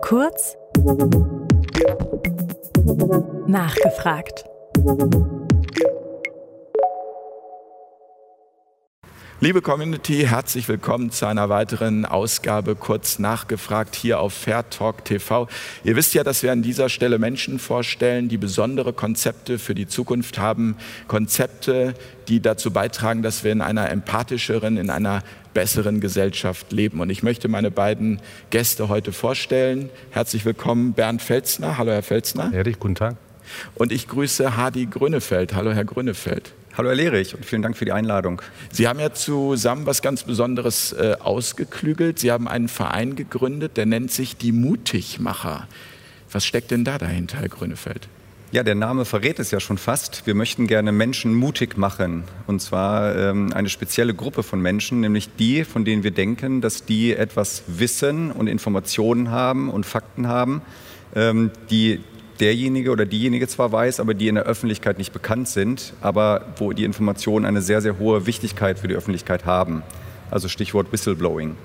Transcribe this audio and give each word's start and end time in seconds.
Kurz 0.00 0.56
nachgefragt. 3.46 4.44
Liebe 9.38 9.60
Community, 9.60 10.24
herzlich 10.26 10.66
willkommen 10.66 11.10
zu 11.10 11.26
einer 11.26 11.50
weiteren 11.50 12.06
Ausgabe 12.06 12.74
kurz 12.74 13.18
nachgefragt 13.18 13.94
hier 13.94 14.18
auf 14.18 14.32
Fair 14.32 14.70
Talk 14.70 15.04
TV. 15.04 15.46
Ihr 15.84 15.94
wisst 15.94 16.14
ja, 16.14 16.24
dass 16.24 16.42
wir 16.42 16.52
an 16.52 16.62
dieser 16.62 16.88
Stelle 16.88 17.18
Menschen 17.18 17.58
vorstellen, 17.58 18.30
die 18.30 18.38
besondere 18.38 18.94
Konzepte 18.94 19.58
für 19.58 19.74
die 19.74 19.86
Zukunft 19.86 20.38
haben, 20.38 20.78
Konzepte, 21.06 21.92
die 22.28 22.40
dazu 22.40 22.70
beitragen, 22.70 23.22
dass 23.22 23.44
wir 23.44 23.52
in 23.52 23.60
einer 23.60 23.90
empathischeren, 23.90 24.78
in 24.78 24.88
einer 24.88 25.22
besseren 25.52 26.00
Gesellschaft 26.00 26.72
leben. 26.72 27.00
Und 27.00 27.10
ich 27.10 27.22
möchte 27.22 27.48
meine 27.48 27.70
beiden 27.70 28.22
Gäste 28.48 28.88
heute 28.88 29.12
vorstellen. 29.12 29.90
Herzlich 30.12 30.46
willkommen 30.46 30.94
Bernd 30.94 31.20
Felzner. 31.20 31.76
Hallo 31.76 31.92
Herr 31.92 32.02
Felzner. 32.02 32.52
Herrlich, 32.52 32.78
guten 32.78 32.94
Tag. 32.94 33.16
Und 33.74 33.92
ich 33.92 34.08
grüße 34.08 34.56
Hardy 34.56 34.86
Grünefeld. 34.86 35.54
Hallo 35.54 35.72
Herr 35.72 35.84
Grünefeld. 35.84 36.54
Hallo 36.76 36.90
Herr 36.90 36.96
Lehrich 36.96 37.34
und 37.34 37.42
vielen 37.42 37.62
Dank 37.62 37.74
für 37.74 37.86
die 37.86 37.92
Einladung. 37.92 38.42
Sie 38.70 38.86
haben 38.86 39.00
ja 39.00 39.10
zusammen 39.10 39.86
was 39.86 40.02
ganz 40.02 40.24
Besonderes 40.24 40.92
äh, 40.92 41.16
ausgeklügelt. 41.18 42.18
Sie 42.18 42.30
haben 42.30 42.48
einen 42.48 42.68
Verein 42.68 43.16
gegründet, 43.16 43.78
der 43.78 43.86
nennt 43.86 44.10
sich 44.10 44.36
die 44.36 44.52
Mutigmacher. 44.52 45.68
Was 46.30 46.44
steckt 46.44 46.70
denn 46.70 46.84
da 46.84 46.98
dahinter, 46.98 47.38
Herr 47.38 47.48
Grünefeld? 47.48 48.08
Ja, 48.52 48.62
der 48.62 48.74
Name 48.74 49.06
verrät 49.06 49.38
es 49.38 49.50
ja 49.52 49.58
schon 49.58 49.78
fast. 49.78 50.26
Wir 50.26 50.34
möchten 50.34 50.66
gerne 50.66 50.92
Menschen 50.92 51.32
mutig 51.32 51.78
machen. 51.78 52.24
Und 52.46 52.60
zwar 52.60 53.16
ähm, 53.16 53.54
eine 53.54 53.70
spezielle 53.70 54.12
Gruppe 54.12 54.42
von 54.42 54.60
Menschen, 54.60 55.00
nämlich 55.00 55.30
die, 55.34 55.64
von 55.64 55.86
denen 55.86 56.02
wir 56.02 56.10
denken, 56.10 56.60
dass 56.60 56.84
die 56.84 57.16
etwas 57.16 57.62
Wissen 57.68 58.30
und 58.30 58.48
Informationen 58.48 59.30
haben 59.30 59.70
und 59.70 59.86
Fakten 59.86 60.28
haben, 60.28 60.60
ähm, 61.14 61.52
die 61.70 62.00
derjenige 62.40 62.90
oder 62.90 63.06
diejenige 63.06 63.48
zwar 63.48 63.72
weiß, 63.72 64.00
aber 64.00 64.14
die 64.14 64.28
in 64.28 64.34
der 64.34 64.44
Öffentlichkeit 64.44 64.98
nicht 64.98 65.12
bekannt 65.12 65.48
sind, 65.48 65.92
aber 66.00 66.46
wo 66.56 66.72
die 66.72 66.84
Informationen 66.84 67.44
eine 67.44 67.62
sehr, 67.62 67.80
sehr 67.80 67.98
hohe 67.98 68.26
Wichtigkeit 68.26 68.78
für 68.78 68.88
die 68.88 68.94
Öffentlichkeit 68.94 69.44
haben. 69.44 69.82
Also 70.30 70.48
Stichwort 70.48 70.92
Whistleblowing. 70.92 71.56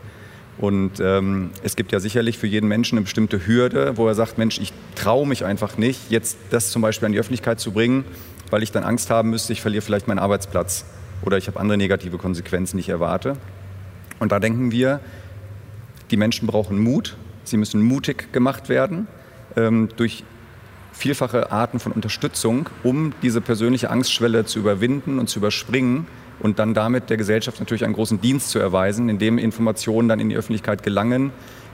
Und 0.57 0.99
ähm, 0.99 1.49
es 1.63 1.75
gibt 1.75 1.91
ja 1.91 1.99
sicherlich 1.99 2.37
für 2.37 2.47
jeden 2.47 2.67
Menschen 2.67 2.97
eine 2.97 3.03
bestimmte 3.03 3.47
Hürde, 3.47 3.97
wo 3.97 4.07
er 4.07 4.15
sagt, 4.15 4.37
Mensch, 4.37 4.59
ich 4.59 4.73
traue 4.95 5.27
mich 5.27 5.43
einfach 5.45 5.77
nicht, 5.77 6.11
jetzt 6.11 6.37
das 6.51 6.69
zum 6.69 6.81
Beispiel 6.81 7.07
an 7.07 7.13
die 7.13 7.19
Öffentlichkeit 7.19 7.59
zu 7.59 7.71
bringen, 7.71 8.03
weil 8.49 8.61
ich 8.61 8.71
dann 8.71 8.83
Angst 8.83 9.09
haben 9.09 9.29
müsste, 9.29 9.53
ich 9.53 9.61
verliere 9.61 9.81
vielleicht 9.81 10.07
meinen 10.07 10.19
Arbeitsplatz 10.19 10.85
oder 11.23 11.37
ich 11.37 11.47
habe 11.47 11.59
andere 11.59 11.77
negative 11.77 12.17
Konsequenzen, 12.17 12.77
die 12.77 12.81
ich 12.81 12.89
erwarte. 12.89 13.37
Und 14.19 14.31
da 14.31 14.39
denken 14.39 14.71
wir, 14.71 14.99
die 16.11 16.17
Menschen 16.17 16.47
brauchen 16.47 16.77
Mut, 16.77 17.15
sie 17.43 17.57
müssen 17.57 17.81
mutig 17.81 18.31
gemacht 18.33 18.69
werden 18.69 19.07
ähm, 19.55 19.89
durch 19.95 20.23
vielfache 20.91 21.51
Arten 21.51 21.79
von 21.79 21.91
Unterstützung, 21.91 22.69
um 22.83 23.13
diese 23.21 23.41
persönliche 23.41 23.89
Angstschwelle 23.89 24.45
zu 24.45 24.59
überwinden 24.59 25.19
und 25.19 25.29
zu 25.29 25.39
überspringen 25.39 26.07
und 26.39 26.59
dann 26.59 26.73
damit 26.73 27.09
der 27.09 27.17
Gesellschaft 27.17 27.59
natürlich 27.59 27.85
einen 27.85 27.93
großen 27.93 28.21
Dienst 28.21 28.49
zu 28.49 28.59
erweisen, 28.59 29.09
indem 29.09 29.37
Informationen 29.37 30.07
dann 30.07 30.19
in 30.19 30.29
die 30.29 30.35
Öffentlichkeit 30.35 30.83
gelangen, 30.83 31.31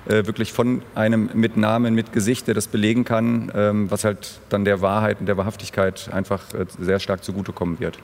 äh, 0.08 0.26
wirklich 0.26 0.54
von 0.54 0.82
einem 0.96 1.30
mit 1.34 1.58
Namen, 1.58 1.94
mit 1.94 2.14
Gesicht, 2.14 2.48
der 2.48 2.54
das 2.54 2.68
belegen 2.68 3.04
kann, 3.04 3.52
ähm, 3.56 3.92
was 3.92 4.04
halt 4.04 4.40
dann 4.50 4.66
der 4.66 4.82
Wahrheit 4.82 5.20
und 5.20 5.26
der 5.26 5.38
Wahrhaftigkeit 5.38 6.10
einfach 6.14 6.54
äh, 6.54 6.66
sehr 6.80 7.00
stark 7.00 7.24
zugutekommen 7.24 7.80
wird. 7.80 8.00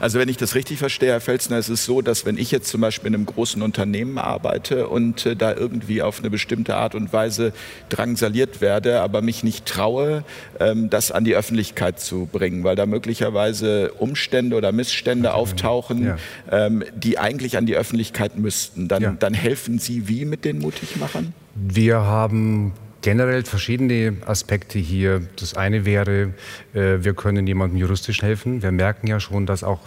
Also 0.00 0.18
wenn 0.18 0.28
ich 0.28 0.36
das 0.36 0.54
richtig 0.54 0.78
verstehe, 0.78 1.10
Herr 1.10 1.20
Felsner, 1.20 1.58
ist 1.58 1.68
es 1.68 1.84
so, 1.84 2.02
dass 2.02 2.26
wenn 2.26 2.38
ich 2.38 2.50
jetzt 2.50 2.68
zum 2.68 2.80
Beispiel 2.80 3.08
in 3.08 3.14
einem 3.14 3.26
großen 3.26 3.62
Unternehmen 3.62 4.18
arbeite 4.18 4.88
und 4.88 5.26
äh, 5.26 5.36
da 5.36 5.54
irgendwie 5.54 6.02
auf 6.02 6.20
eine 6.20 6.30
bestimmte 6.30 6.76
Art 6.76 6.94
und 6.94 7.12
Weise 7.12 7.52
drangsaliert 7.88 8.60
werde, 8.60 9.00
aber 9.00 9.22
mich 9.22 9.42
nicht 9.42 9.66
traue, 9.66 10.24
ähm, 10.60 10.90
das 10.90 11.10
an 11.10 11.24
die 11.24 11.34
Öffentlichkeit 11.34 12.00
zu 12.00 12.28
bringen, 12.30 12.64
weil 12.64 12.76
da 12.76 12.86
möglicherweise 12.86 13.92
Umstände 13.92 14.56
oder 14.56 14.72
Missstände 14.72 15.34
auftauchen, 15.34 16.06
ja. 16.06 16.16
ähm, 16.50 16.84
die 16.94 17.18
eigentlich 17.18 17.56
an 17.56 17.66
die 17.66 17.76
Öffentlichkeit 17.76 18.38
müssten, 18.38 18.88
dann, 18.88 19.02
ja. 19.02 19.16
dann 19.18 19.34
helfen 19.34 19.78
Sie 19.78 20.08
wie 20.08 20.24
mit 20.24 20.44
den 20.44 20.58
Mutigmachern? 20.58 21.32
Wir 21.54 21.98
haben 21.98 22.72
generell 23.02 23.44
verschiedene 23.44 24.16
Aspekte 24.26 24.78
hier. 24.78 25.22
Das 25.36 25.54
eine 25.54 25.84
wäre, 25.84 26.34
äh, 26.74 26.98
wir 27.00 27.14
können 27.14 27.46
jemandem 27.46 27.78
juristisch 27.78 28.22
helfen. 28.22 28.62
Wir 28.62 28.72
merken 28.72 29.06
ja 29.06 29.20
schon, 29.20 29.46
dass 29.46 29.64
auch 29.64 29.80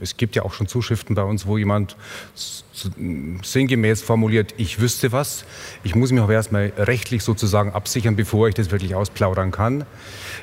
es 0.00 0.16
gibt 0.16 0.36
ja 0.36 0.42
auch 0.44 0.52
schon 0.52 0.68
Zuschriften 0.68 1.14
bei 1.14 1.22
uns, 1.22 1.46
wo 1.46 1.58
jemand 1.58 1.96
sinngemäß 3.42 4.02
formuliert, 4.02 4.54
ich 4.56 4.80
wüsste 4.80 5.12
was. 5.12 5.44
Ich 5.84 5.94
muss 5.94 6.12
mich 6.12 6.20
aber 6.20 6.32
erstmal 6.32 6.72
rechtlich 6.76 7.22
sozusagen 7.22 7.72
absichern, 7.72 8.16
bevor 8.16 8.48
ich 8.48 8.54
das 8.54 8.70
wirklich 8.70 8.94
ausplaudern 8.94 9.50
kann. 9.50 9.84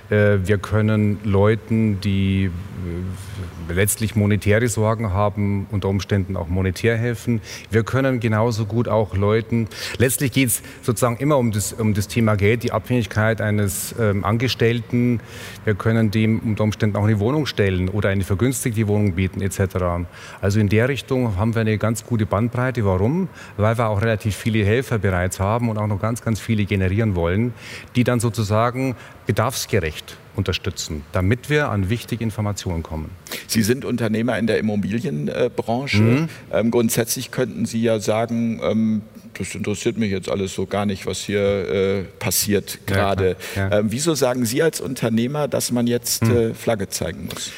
Äh, 0.09 0.39
wir 0.43 0.57
können 0.57 1.19
Leuten, 1.23 1.99
die 2.01 2.45
äh, 2.45 3.73
letztlich 3.73 4.15
monetäre 4.15 4.67
Sorgen 4.67 5.11
haben, 5.11 5.67
unter 5.71 5.89
Umständen 5.89 6.37
auch 6.37 6.47
monetär 6.47 6.97
helfen. 6.97 7.41
Wir 7.71 7.83
können 7.83 8.19
genauso 8.19 8.65
gut 8.65 8.87
auch 8.87 9.15
Leuten, 9.15 9.67
letztlich 9.97 10.31
geht 10.31 10.49
es 10.49 10.61
sozusagen 10.81 11.17
immer 11.17 11.37
um 11.37 11.51
das, 11.51 11.73
um 11.73 11.93
das 11.93 12.07
Thema 12.07 12.35
Geld, 12.35 12.63
die 12.63 12.71
Abhängigkeit 12.71 13.41
eines 13.41 13.95
ähm, 13.99 14.23
Angestellten. 14.23 15.19
Wir 15.63 15.75
können 15.75 16.11
dem 16.11 16.39
unter 16.39 16.63
Umständen 16.63 16.95
auch 16.95 17.03
eine 17.03 17.19
Wohnung 17.19 17.45
stellen 17.45 17.89
oder 17.89 18.09
eine 18.09 18.23
vergünstigte 18.23 18.87
Wohnung 18.87 19.13
bieten 19.13 19.41
etc. 19.41 20.05
Also 20.41 20.59
in 20.59 20.69
der 20.69 20.89
Richtung 20.89 21.37
haben 21.37 21.55
wir 21.55 21.61
eine 21.61 21.77
ganz 21.77 22.05
gute 22.05 22.24
Bandbreite. 22.25 22.85
Warum? 22.85 23.29
Weil 23.57 23.77
wir 23.77 23.87
auch 23.87 24.01
relativ 24.01 24.35
viele 24.35 24.65
Helfer 24.65 24.99
bereits 24.99 25.39
haben 25.39 25.69
und 25.69 25.77
auch 25.77 25.87
noch 25.87 26.01
ganz, 26.01 26.21
ganz 26.21 26.39
viele 26.39 26.65
generieren 26.65 27.15
wollen, 27.15 27.53
die 27.95 28.03
dann 28.03 28.19
sozusagen 28.19 28.95
bedarfsgerecht 29.25 30.17
unterstützen, 30.35 31.03
damit 31.11 31.49
wir 31.49 31.69
an 31.69 31.89
wichtige 31.89 32.23
Informationen 32.23 32.83
kommen. 32.83 33.09
Sie 33.47 33.63
sind 33.63 33.85
Unternehmer 33.85 34.37
in 34.37 34.47
der 34.47 34.59
Immobilienbranche. 34.59 36.01
Mhm. 36.01 36.29
Ähm, 36.51 36.71
grundsätzlich 36.71 37.31
könnten 37.31 37.65
Sie 37.65 37.81
ja 37.81 37.99
sagen, 37.99 38.59
ähm, 38.63 39.01
das 39.37 39.55
interessiert 39.55 39.97
mich 39.97 40.11
jetzt 40.11 40.29
alles 40.29 40.53
so 40.53 40.65
gar 40.65 40.85
nicht, 40.85 41.05
was 41.05 41.19
hier 41.19 41.41
äh, 41.41 42.03
passiert 42.19 42.79
gerade. 42.85 43.35
Ja, 43.55 43.69
ja. 43.69 43.79
ähm, 43.79 43.87
wieso 43.89 44.13
sagen 44.15 44.45
Sie 44.45 44.61
als 44.61 44.81
Unternehmer, 44.81 45.47
dass 45.47 45.71
man 45.71 45.87
jetzt 45.87 46.23
mhm. 46.23 46.35
äh, 46.35 46.53
Flagge 46.53 46.89
zeigen 46.89 47.25
muss? 47.25 47.51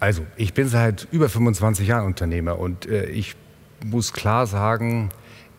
Also, 0.00 0.22
ich 0.36 0.52
bin 0.52 0.68
seit 0.68 1.08
über 1.12 1.28
25 1.28 1.88
Jahren 1.88 2.06
Unternehmer 2.06 2.58
und 2.58 2.86
äh, 2.86 3.06
ich 3.06 3.36
muss 3.84 4.12
klar 4.12 4.46
sagen, 4.46 5.10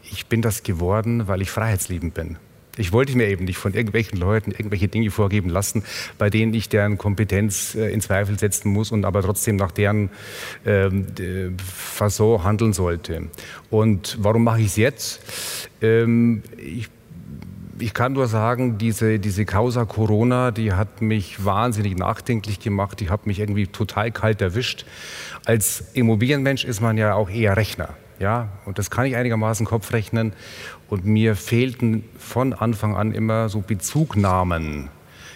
ich 0.02 0.28
bin 0.28 0.42
das 0.42 0.64
geworden, 0.64 1.28
weil 1.28 1.42
ich 1.42 1.50
freiheitsliebend 1.50 2.14
bin. 2.14 2.38
Ich 2.78 2.92
wollte 2.92 3.16
mir 3.16 3.28
eben 3.30 3.46
nicht 3.46 3.58
von 3.58 3.74
irgendwelchen 3.74 4.20
Leuten 4.20 4.52
irgendwelche 4.52 4.88
Dinge 4.88 5.10
vorgeben 5.10 5.50
lassen, 5.50 5.84
bei 6.18 6.30
denen 6.30 6.54
ich 6.54 6.68
deren 6.68 6.98
Kompetenz 6.98 7.76
äh, 7.76 7.88
in 7.88 8.02
Zweifel 8.02 8.38
setzen 8.38 8.70
muss 8.70 8.92
und 8.92 9.06
aber 9.06 9.22
trotzdem 9.22 9.56
nach 9.56 9.72
deren 9.72 10.10
ähm, 10.66 11.08
Fasson 11.58 12.44
handeln 12.44 12.74
sollte. 12.74 13.30
Und 13.70 14.18
warum 14.20 14.44
mache 14.44 14.60
ich 14.60 14.68
es 14.68 14.76
jetzt? 14.76 15.22
Ähm, 15.82 16.44
ich 16.58 16.90
ich 17.78 17.94
kann 17.94 18.14
nur 18.14 18.28
sagen, 18.28 18.78
diese, 18.78 19.20
diese 19.20 19.44
Causa 19.44 19.84
Corona, 19.84 20.52
die 20.52 20.72
hat 20.72 21.02
mich 21.02 21.44
wahnsinnig 21.44 21.98
nachdenklich 21.98 22.62
gemacht, 22.62 23.02
die 23.02 23.10
hat 23.10 23.28
mich 23.28 23.40
irgendwie 23.40 23.68
total 23.68 24.12
kalt 24.12 24.42
erwischt. 24.42 24.86
Als 25.44 25.84
Immobilienmensch 25.94 26.64
ist 26.64 26.80
man 26.80 26.98
ja 26.98 27.16
auch 27.16 27.30
eher 27.30 27.58
Rechner. 27.58 27.90
Ja, 28.20 28.50
und 28.66 28.80
das 28.80 28.90
kann 28.90 29.06
ich 29.06 29.16
einigermaßen 29.16 29.66
Kopf 29.66 29.92
rechnen. 29.92 30.34
Und 30.88 31.06
mir 31.06 31.36
fehlten 31.36 32.04
von 32.18 32.54
Anfang 32.54 32.96
an 32.96 33.12
immer 33.12 33.50
so 33.50 33.62
Bezugnahmen. 33.62 34.90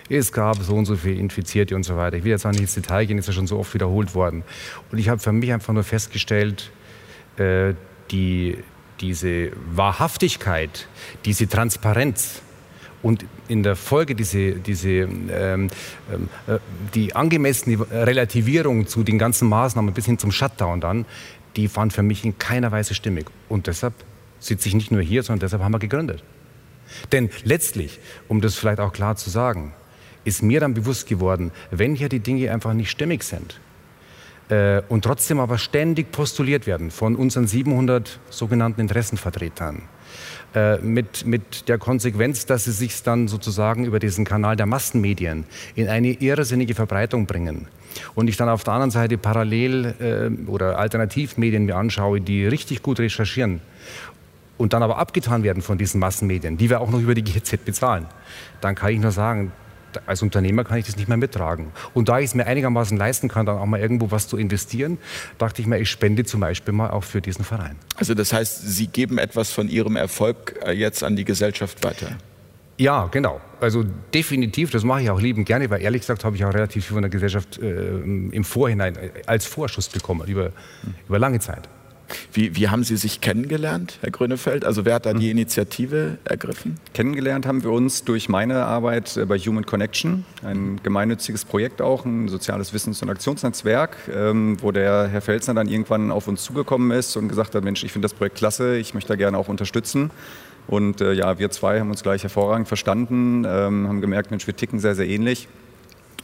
Es 0.09 0.31
gab 0.31 0.57
so 0.57 0.75
und 0.75 0.85
so 0.85 0.95
viele 0.95 1.15
Infizierte 1.15 1.75
und 1.75 1.83
so 1.83 1.95
weiter. 1.95 2.17
Ich 2.17 2.23
will 2.23 2.31
jetzt 2.31 2.45
auch 2.45 2.51
nicht 2.51 2.61
ins 2.61 2.73
Detail 2.73 3.05
gehen, 3.05 3.17
ist 3.17 3.27
ja 3.27 3.33
schon 3.33 3.47
so 3.47 3.59
oft 3.59 3.73
wiederholt 3.73 4.15
worden. 4.15 4.43
Und 4.91 4.97
ich 4.97 5.09
habe 5.09 5.19
für 5.19 5.31
mich 5.31 5.53
einfach 5.53 5.73
nur 5.73 5.83
festgestellt, 5.83 6.71
äh, 7.37 7.73
die, 8.09 8.57
diese 9.01 9.51
Wahrhaftigkeit, 9.71 10.87
diese 11.25 11.47
Transparenz 11.47 12.41
und 13.01 13.25
in 13.47 13.63
der 13.63 13.75
Folge 13.75 14.15
diese, 14.15 14.53
diese 14.53 14.89
ähm, 14.89 15.09
ähm 15.31 15.69
äh, 16.47 16.57
die 16.93 17.15
angemessene 17.15 17.79
Relativierung 17.91 18.87
zu 18.87 19.03
den 19.03 19.17
ganzen 19.17 19.47
Maßnahmen 19.47 19.93
bis 19.93 20.05
hin 20.05 20.17
zum 20.17 20.31
Shutdown 20.31 20.81
dann, 20.81 21.05
die 21.59 21.67
fand 21.67 21.91
für 21.91 22.03
mich 22.03 22.23
in 22.23 22.37
keiner 22.37 22.71
Weise 22.71 22.93
stimmig. 22.93 23.25
Und 23.49 23.67
deshalb 23.67 23.93
sitze 24.39 24.69
ich 24.69 24.75
nicht 24.75 24.91
nur 24.91 25.01
hier, 25.01 25.23
sondern 25.23 25.41
deshalb 25.41 25.61
haben 25.61 25.73
wir 25.73 25.79
gegründet. 25.79 26.23
Denn 27.11 27.29
letztlich, 27.43 27.99
um 28.27 28.39
das 28.41 28.55
vielleicht 28.55 28.79
auch 28.79 28.93
klar 28.93 29.17
zu 29.17 29.29
sagen, 29.29 29.73
ist 30.23 30.41
mir 30.41 30.59
dann 30.59 30.73
bewusst 30.73 31.07
geworden, 31.07 31.51
wenn 31.71 31.95
hier 31.95 32.09
die 32.09 32.19
Dinge 32.19 32.51
einfach 32.51 32.73
nicht 32.73 32.89
stimmig 32.89 33.23
sind 33.23 33.59
äh, 34.49 34.81
und 34.89 35.03
trotzdem 35.03 35.39
aber 35.39 35.57
ständig 35.57 36.11
postuliert 36.11 36.65
werden 36.65 36.91
von 36.91 37.15
unseren 37.15 37.47
700 37.47 38.19
sogenannten 38.29 38.81
Interessenvertretern, 38.81 39.83
äh, 40.55 40.77
mit, 40.77 41.25
mit 41.25 41.67
der 41.67 41.77
Konsequenz, 41.77 42.45
dass 42.45 42.65
sie 42.65 42.71
sich 42.71 43.03
dann 43.03 43.27
sozusagen 43.27 43.85
über 43.85 43.99
diesen 43.99 44.25
Kanal 44.25 44.55
der 44.55 44.65
Massenmedien 44.65 45.45
in 45.75 45.89
eine 45.89 46.11
irrsinnige 46.11 46.73
Verbreitung 46.73 47.25
bringen. 47.25 47.67
Und 48.15 48.27
ich 48.27 48.37
dann 48.37 48.49
auf 48.49 48.63
der 48.63 48.73
anderen 48.73 48.91
Seite 48.91 49.17
parallel 49.17 49.95
äh, 49.99 50.49
oder 50.49 50.77
Alternativmedien 50.77 51.65
mir 51.65 51.75
anschaue, 51.75 52.21
die 52.21 52.45
richtig 52.45 52.81
gut 52.81 52.99
recherchieren 52.99 53.61
und 54.57 54.73
dann 54.73 54.83
aber 54.83 54.97
abgetan 54.97 55.41
werden 55.43 55.63
von 55.63 55.77
diesen 55.77 55.99
Massenmedien, 55.99 56.57
die 56.57 56.69
wir 56.69 56.81
auch 56.81 56.91
noch 56.91 56.99
über 56.99 57.15
die 57.15 57.23
GZ 57.23 57.63
bezahlen, 57.65 58.05
dann 58.61 58.75
kann 58.75 58.91
ich 58.91 58.99
nur 58.99 59.11
sagen, 59.11 59.51
als 60.05 60.21
Unternehmer 60.21 60.63
kann 60.63 60.77
ich 60.77 60.85
das 60.85 60.97
nicht 60.97 61.07
mehr 61.07 61.17
mittragen. 61.17 61.71
Und 61.93 62.09
da 62.09 62.19
ich 62.19 62.25
es 62.25 62.35
mir 62.35 62.45
einigermaßen 62.45 62.97
leisten 62.97 63.27
kann, 63.27 63.45
dann 63.45 63.57
auch 63.57 63.65
mal 63.65 63.79
irgendwo 63.79 64.11
was 64.11 64.27
zu 64.27 64.37
investieren, 64.37 64.97
dachte 65.37 65.61
ich 65.61 65.67
mir, 65.67 65.79
ich 65.79 65.89
spende 65.89 66.25
zum 66.25 66.41
Beispiel 66.41 66.73
mal 66.73 66.91
auch 66.91 67.03
für 67.03 67.21
diesen 67.21 67.43
Verein. 67.43 67.75
Also 67.95 68.13
das 68.13 68.33
heißt, 68.33 68.67
Sie 68.67 68.87
geben 68.87 69.17
etwas 69.17 69.51
von 69.51 69.67
Ihrem 69.67 69.95
Erfolg 69.95 70.59
äh, 70.63 70.71
jetzt 70.73 71.03
an 71.03 71.15
die 71.15 71.25
Gesellschaft 71.25 71.83
weiter? 71.83 72.17
Ja, 72.79 73.09
genau. 73.11 73.41
Also 73.59 73.83
definitiv, 74.13 74.71
das 74.71 74.85
mache 74.85 75.01
ich 75.01 75.09
auch 75.09 75.19
liebend 75.19 75.45
gerne, 75.45 75.69
weil 75.69 75.81
ehrlich 75.81 76.01
gesagt 76.01 76.23
habe 76.23 76.37
ich 76.37 76.45
auch 76.45 76.53
relativ 76.53 76.85
viel 76.85 76.93
von 76.93 77.01
der 77.01 77.09
Gesellschaft 77.09 77.59
äh, 77.61 77.99
im 77.99 78.43
Vorhinein 78.45 78.95
äh, 78.95 79.09
als 79.25 79.45
Vorschuss 79.45 79.89
bekommen, 79.89 80.25
über, 80.27 80.53
über 81.05 81.19
lange 81.19 81.41
Zeit. 81.41 81.67
Wie, 82.31 82.55
wie 82.55 82.69
haben 82.69 82.85
Sie 82.85 82.95
sich 82.95 83.19
kennengelernt, 83.19 83.99
Herr 84.01 84.11
Grönefeld? 84.11 84.63
Also 84.63 84.85
wer 84.85 84.95
hat 84.95 85.05
da 85.05 85.13
die 85.13 85.25
hm. 85.25 85.31
Initiative 85.31 86.19
ergriffen? 86.23 86.77
Kennengelernt 86.93 87.45
haben 87.45 87.63
wir 87.63 87.71
uns 87.71 88.05
durch 88.05 88.29
meine 88.29 88.63
Arbeit 88.63 89.17
äh, 89.17 89.25
bei 89.25 89.37
Human 89.37 89.65
Connection, 89.65 90.23
ein 90.41 90.79
gemeinnütziges 90.81 91.43
Projekt 91.43 91.81
auch, 91.81 92.05
ein 92.05 92.29
soziales 92.29 92.73
Wissens- 92.73 93.01
und 93.01 93.09
Aktionsnetzwerk, 93.09 93.97
ähm, 94.15 94.57
wo 94.61 94.71
der 94.71 95.09
Herr 95.09 95.21
Felsner 95.21 95.53
dann 95.53 95.67
irgendwann 95.67 96.11
auf 96.11 96.29
uns 96.29 96.43
zugekommen 96.43 96.91
ist 96.91 97.17
und 97.17 97.27
gesagt 97.27 97.55
hat, 97.55 97.63
Mensch, 97.65 97.83
ich 97.83 97.91
finde 97.91 98.05
das 98.05 98.13
Projekt 98.13 98.37
klasse, 98.37 98.77
ich 98.77 98.93
möchte 98.93 99.09
da 99.09 99.15
gerne 99.17 99.37
auch 99.37 99.49
unterstützen. 99.49 100.11
Und 100.69 101.01
äh, 101.01 101.13
ja, 101.13 101.39
wir 101.39 101.49
zwei 101.49 101.79
haben 101.79 101.89
uns 101.89 102.03
gleich 102.03 102.21
hervorragend 102.21 102.67
verstanden, 102.67 103.43
ähm, 103.43 103.87
haben 103.87 104.01
gemerkt, 104.01 104.29
Mensch, 104.29 104.45
wir 104.45 104.55
ticken 104.55 104.79
sehr, 104.79 104.93
sehr 104.93 105.07
ähnlich. 105.07 105.47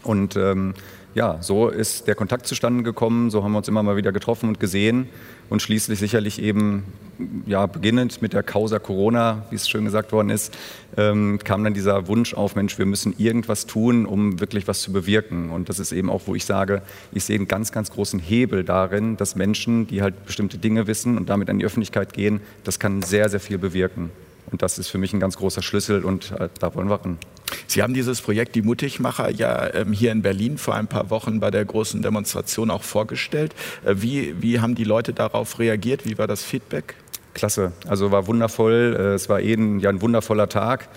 Und 0.04 0.36
ähm, 0.36 0.76
ja, 1.16 1.42
so 1.42 1.70
ist 1.70 2.08
der 2.08 2.14
Kontakt 2.14 2.46
zustande 2.46 2.84
gekommen, 2.84 3.32
so 3.32 3.44
haben 3.44 3.54
wir 3.54 3.58
uns 3.58 3.68
immer 3.68 3.82
mal 3.82 3.96
wieder 3.96 4.12
getroffen 4.12 4.48
und 4.48 4.60
gesehen 4.60 5.08
und 5.50 5.64
schließlich 5.64 5.98
sicherlich 5.98 6.40
eben, 6.40 6.84
ja, 7.48 7.66
beginnend 7.66 8.22
mit 8.22 8.34
der 8.34 8.44
Causa 8.44 8.78
Corona, 8.78 9.46
wie 9.50 9.56
es 9.56 9.68
schön 9.68 9.86
gesagt 9.86 10.12
worden 10.12 10.30
ist, 10.30 10.56
ähm, 10.96 11.40
kam 11.44 11.64
dann 11.64 11.74
dieser 11.74 12.08
Wunsch 12.08 12.36
auf, 12.36 12.56
Mensch, 12.56 12.78
wir 12.78 12.86
müssen 12.86 13.16
irgendwas 13.18 13.66
tun, 13.66 14.06
um 14.06 14.40
wirklich 14.40 14.68
was 14.68 14.82
zu 14.82 14.92
bewirken. 14.92 15.50
Und 15.50 15.70
das 15.70 15.80
ist 15.80 15.92
eben 15.92 16.12
auch, 16.12 16.24
wo 16.28 16.36
ich 16.36 16.46
sage, 16.46 16.84
ich 17.14 17.24
sehe 17.24 17.38
einen 17.38 17.48
ganz, 17.48 17.72
ganz 17.72 17.90
großen 17.90 18.20
Hebel 18.20 18.64
darin, 18.64 19.18
dass 19.18 19.36
Menschen, 19.36 19.88
die 19.88 20.04
halt 20.04 20.26
bestimmte 20.26 20.60
Dinge 20.60 20.86
wissen 20.86 21.18
und 21.18 21.30
damit 21.30 21.50
an 21.50 21.58
die 21.58 21.66
Öffentlichkeit 21.66 22.14
gehen, 22.14 22.42
das 22.64 22.78
kann 22.78 23.02
sehr, 23.02 23.28
sehr 23.30 23.40
viel 23.40 23.58
bewirken. 23.58 24.12
Und 24.52 24.62
das 24.62 24.78
ist 24.78 24.88
für 24.88 24.98
mich 24.98 25.14
ein 25.14 25.20
ganz 25.20 25.38
großer 25.38 25.62
Schlüssel 25.62 26.04
und 26.04 26.32
äh, 26.32 26.50
da 26.60 26.74
wollen 26.76 26.90
wir 26.90 26.96
ran. 26.96 27.18
Sie 27.68 27.82
haben 27.82 27.94
dieses 27.94 28.22
Projekt 28.22 28.56
Die 28.56 28.62
Mutigmacher 28.62 29.30
ja 29.32 29.74
ähm, 29.74 29.92
hier 29.92 30.12
in 30.12 30.22
Berlin 30.22 30.58
vor 30.58 30.76
ein 30.76 30.88
paar 30.88 31.10
Wochen 31.10 31.40
bei 31.40 31.52
der 31.52 31.66
großen 31.66 32.02
Demonstration 32.02 32.70
auch 32.70 32.84
vorgestellt. 32.84 33.56
Äh, 33.84 33.96
wie, 33.98 34.42
wie 34.42 34.60
haben 34.60 34.76
die 34.76 34.84
Leute 34.84 35.14
darauf 35.14 35.60
reagiert? 35.60 36.06
Wie 36.06 36.18
war 36.18 36.28
das 36.28 36.44
Feedback? 36.44 36.96
Klasse, 37.36 37.74
also 37.88 38.12
war 38.12 38.26
wundervoll. 38.28 38.96
Äh, 38.98 39.14
es 39.14 39.30
war 39.30 39.42
eben 39.42 39.80
ja 39.80 39.90
ein 39.90 40.02
wundervoller 40.02 40.50
Tag 40.50 40.90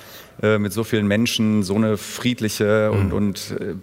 äh, 0.43 0.59
mit 0.59 0.73
so 0.73 0.85
vielen 0.85 1.07
Menschen, 1.07 1.63
so 1.63 1.75
eine 1.75 1.99
friedliche 1.99 2.91
und, 2.91 3.09
mhm. 3.09 3.13
und 3.13 3.57
äh, 3.61 3.75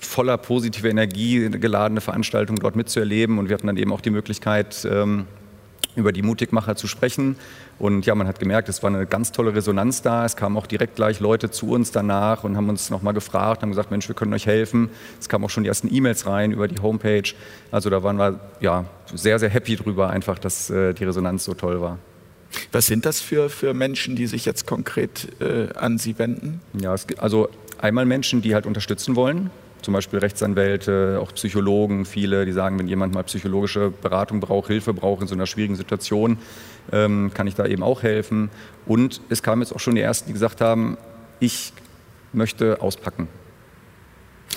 voller 0.00 0.38
positiver 0.38 0.88
Energie 0.88 1.48
geladene 1.50 2.00
Veranstaltung 2.00 2.56
dort 2.56 2.74
mitzuerleben. 2.74 3.38
Und 3.38 3.48
wir 3.48 3.54
hatten 3.54 3.68
dann 3.68 3.76
eben 3.76 3.92
auch 3.92 4.00
die 4.00 4.10
Möglichkeit, 4.10 4.88
ähm, 4.90 5.26
über 5.98 6.12
die 6.12 6.22
Mutigmacher 6.22 6.76
zu 6.76 6.86
sprechen. 6.86 7.36
Und 7.78 8.06
ja, 8.06 8.14
man 8.14 8.26
hat 8.26 8.38
gemerkt, 8.38 8.68
es 8.68 8.82
war 8.82 8.90
eine 8.90 9.06
ganz 9.06 9.32
tolle 9.32 9.54
Resonanz 9.54 10.02
da. 10.02 10.24
Es 10.24 10.36
kamen 10.36 10.56
auch 10.56 10.66
direkt 10.66 10.96
gleich 10.96 11.20
Leute 11.20 11.50
zu 11.50 11.70
uns 11.70 11.92
danach 11.92 12.44
und 12.44 12.56
haben 12.56 12.68
uns 12.68 12.90
nochmal 12.90 13.14
gefragt, 13.14 13.62
haben 13.62 13.70
gesagt, 13.70 13.90
Mensch, 13.90 14.08
wir 14.08 14.14
können 14.14 14.32
euch 14.32 14.46
helfen. 14.46 14.90
Es 15.20 15.28
kamen 15.28 15.44
auch 15.44 15.50
schon 15.50 15.64
die 15.64 15.68
ersten 15.68 15.92
E-Mails 15.92 16.26
rein 16.26 16.52
über 16.52 16.68
die 16.68 16.80
Homepage. 16.80 17.34
Also 17.70 17.90
da 17.90 18.02
waren 18.02 18.16
wir 18.16 18.40
ja 18.60 18.84
sehr, 19.14 19.38
sehr 19.38 19.50
happy 19.50 19.76
drüber, 19.76 20.10
einfach, 20.10 20.38
dass 20.38 20.70
äh, 20.70 20.94
die 20.94 21.04
Resonanz 21.04 21.44
so 21.44 21.54
toll 21.54 21.80
war. 21.80 21.98
Was 22.72 22.86
sind 22.86 23.04
das 23.04 23.20
für, 23.20 23.50
für 23.50 23.74
Menschen, 23.74 24.16
die 24.16 24.26
sich 24.26 24.44
jetzt 24.44 24.66
konkret 24.66 25.28
äh, 25.40 25.68
an 25.74 25.98
Sie 25.98 26.18
wenden? 26.18 26.60
Ja, 26.80 26.94
es, 26.94 27.06
also 27.18 27.48
einmal 27.78 28.06
Menschen, 28.06 28.42
die 28.42 28.54
halt 28.54 28.66
unterstützen 28.66 29.16
wollen, 29.16 29.50
zum 29.82 29.94
Beispiel 29.94 30.18
Rechtsanwälte, 30.18 31.18
auch 31.22 31.32
Psychologen, 31.34 32.04
viele, 32.04 32.44
die 32.46 32.52
sagen, 32.52 32.78
wenn 32.78 32.88
jemand 32.88 33.14
mal 33.14 33.22
psychologische 33.24 33.90
Beratung 33.90 34.40
braucht, 34.40 34.68
Hilfe 34.68 34.92
braucht 34.94 35.22
in 35.22 35.28
so 35.28 35.34
einer 35.34 35.46
schwierigen 35.46 35.76
Situation, 35.76 36.38
ähm, 36.92 37.30
kann 37.34 37.46
ich 37.46 37.54
da 37.54 37.66
eben 37.66 37.82
auch 37.82 38.02
helfen. 38.02 38.50
Und 38.86 39.20
es 39.28 39.42
kamen 39.42 39.62
jetzt 39.62 39.72
auch 39.74 39.80
schon 39.80 39.94
die 39.94 40.00
Ersten, 40.00 40.28
die 40.28 40.32
gesagt 40.32 40.60
haben, 40.60 40.96
ich 41.40 41.72
möchte 42.32 42.80
auspacken. 42.80 43.28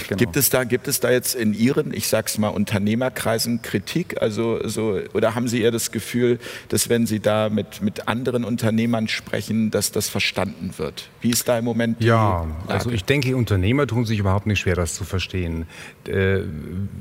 Genau. 0.07 0.17
Gibt, 0.17 0.35
es 0.35 0.49
da, 0.49 0.63
gibt 0.63 0.87
es 0.87 0.99
da 0.99 1.11
jetzt 1.11 1.35
in 1.35 1.53
Ihren, 1.53 1.93
ich 1.93 2.07
sag's 2.07 2.37
mal, 2.37 2.49
Unternehmerkreisen 2.49 3.61
Kritik? 3.61 4.21
Also, 4.21 4.59
so, 4.67 4.99
oder 5.13 5.35
haben 5.35 5.47
Sie 5.47 5.61
eher 5.61 5.71
das 5.71 5.91
Gefühl, 5.91 6.39
dass 6.69 6.89
wenn 6.89 7.05
Sie 7.05 7.19
da 7.19 7.49
mit, 7.49 7.81
mit 7.81 8.07
anderen 8.07 8.43
Unternehmern 8.43 9.07
sprechen, 9.07 9.69
dass 9.71 9.91
das 9.91 10.09
verstanden 10.09 10.71
wird? 10.77 11.09
Wie 11.21 11.29
ist 11.29 11.47
da 11.47 11.59
im 11.59 11.65
Moment 11.65 12.01
die 12.01 12.07
Ja, 12.07 12.39
Lage? 12.41 12.51
also 12.67 12.89
ich 12.89 13.03
denke, 13.03 13.35
Unternehmer 13.35 13.85
tun 13.87 14.05
sich 14.05 14.19
überhaupt 14.19 14.47
nicht 14.47 14.59
schwer, 14.59 14.75
das 14.75 14.95
zu 14.95 15.03
verstehen. 15.03 15.65
Äh, 16.07 16.41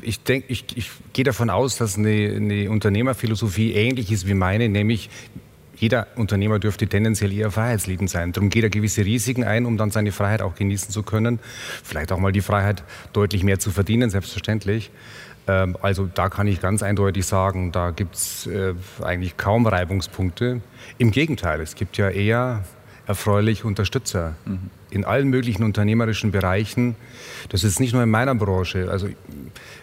ich, 0.02 0.22
denk, 0.22 0.44
ich, 0.48 0.64
ich 0.76 0.90
gehe 1.12 1.24
davon 1.24 1.48
aus, 1.50 1.76
dass 1.76 1.96
eine, 1.96 2.34
eine 2.36 2.70
Unternehmerphilosophie 2.70 3.72
ähnlich 3.72 4.10
ist 4.12 4.26
wie 4.26 4.34
meine, 4.34 4.68
nämlich 4.68 5.10
jeder 5.80 6.06
Unternehmer 6.14 6.58
dürfte 6.58 6.86
tendenziell 6.86 7.32
eher 7.32 7.50
freiheitsliebend 7.50 8.10
sein. 8.10 8.32
Darum 8.32 8.50
geht 8.50 8.62
er 8.62 8.70
gewisse 8.70 9.04
Risiken 9.04 9.44
ein, 9.44 9.64
um 9.64 9.78
dann 9.78 9.90
seine 9.90 10.12
Freiheit 10.12 10.42
auch 10.42 10.54
genießen 10.54 10.90
zu 10.90 11.02
können. 11.02 11.40
Vielleicht 11.82 12.12
auch 12.12 12.18
mal 12.18 12.32
die 12.32 12.42
Freiheit, 12.42 12.84
deutlich 13.14 13.42
mehr 13.42 13.58
zu 13.58 13.70
verdienen, 13.70 14.10
selbstverständlich. 14.10 14.90
Ähm, 15.48 15.78
also 15.80 16.06
da 16.06 16.28
kann 16.28 16.46
ich 16.46 16.60
ganz 16.60 16.82
eindeutig 16.82 17.24
sagen, 17.24 17.72
da 17.72 17.92
gibt 17.92 18.14
es 18.14 18.46
äh, 18.46 18.74
eigentlich 19.02 19.38
kaum 19.38 19.66
Reibungspunkte. 19.66 20.60
Im 20.98 21.10
Gegenteil, 21.12 21.62
es 21.62 21.74
gibt 21.74 21.96
ja 21.96 22.10
eher 22.10 22.62
erfreulich 23.06 23.64
Unterstützer 23.64 24.34
mhm. 24.44 24.70
in 24.90 25.04
allen 25.04 25.28
möglichen 25.28 25.64
unternehmerischen 25.64 26.30
Bereichen. 26.30 26.94
Das 27.48 27.64
ist 27.64 27.80
nicht 27.80 27.94
nur 27.94 28.02
in 28.02 28.10
meiner 28.10 28.34
Branche. 28.34 28.90
Also 28.90 29.08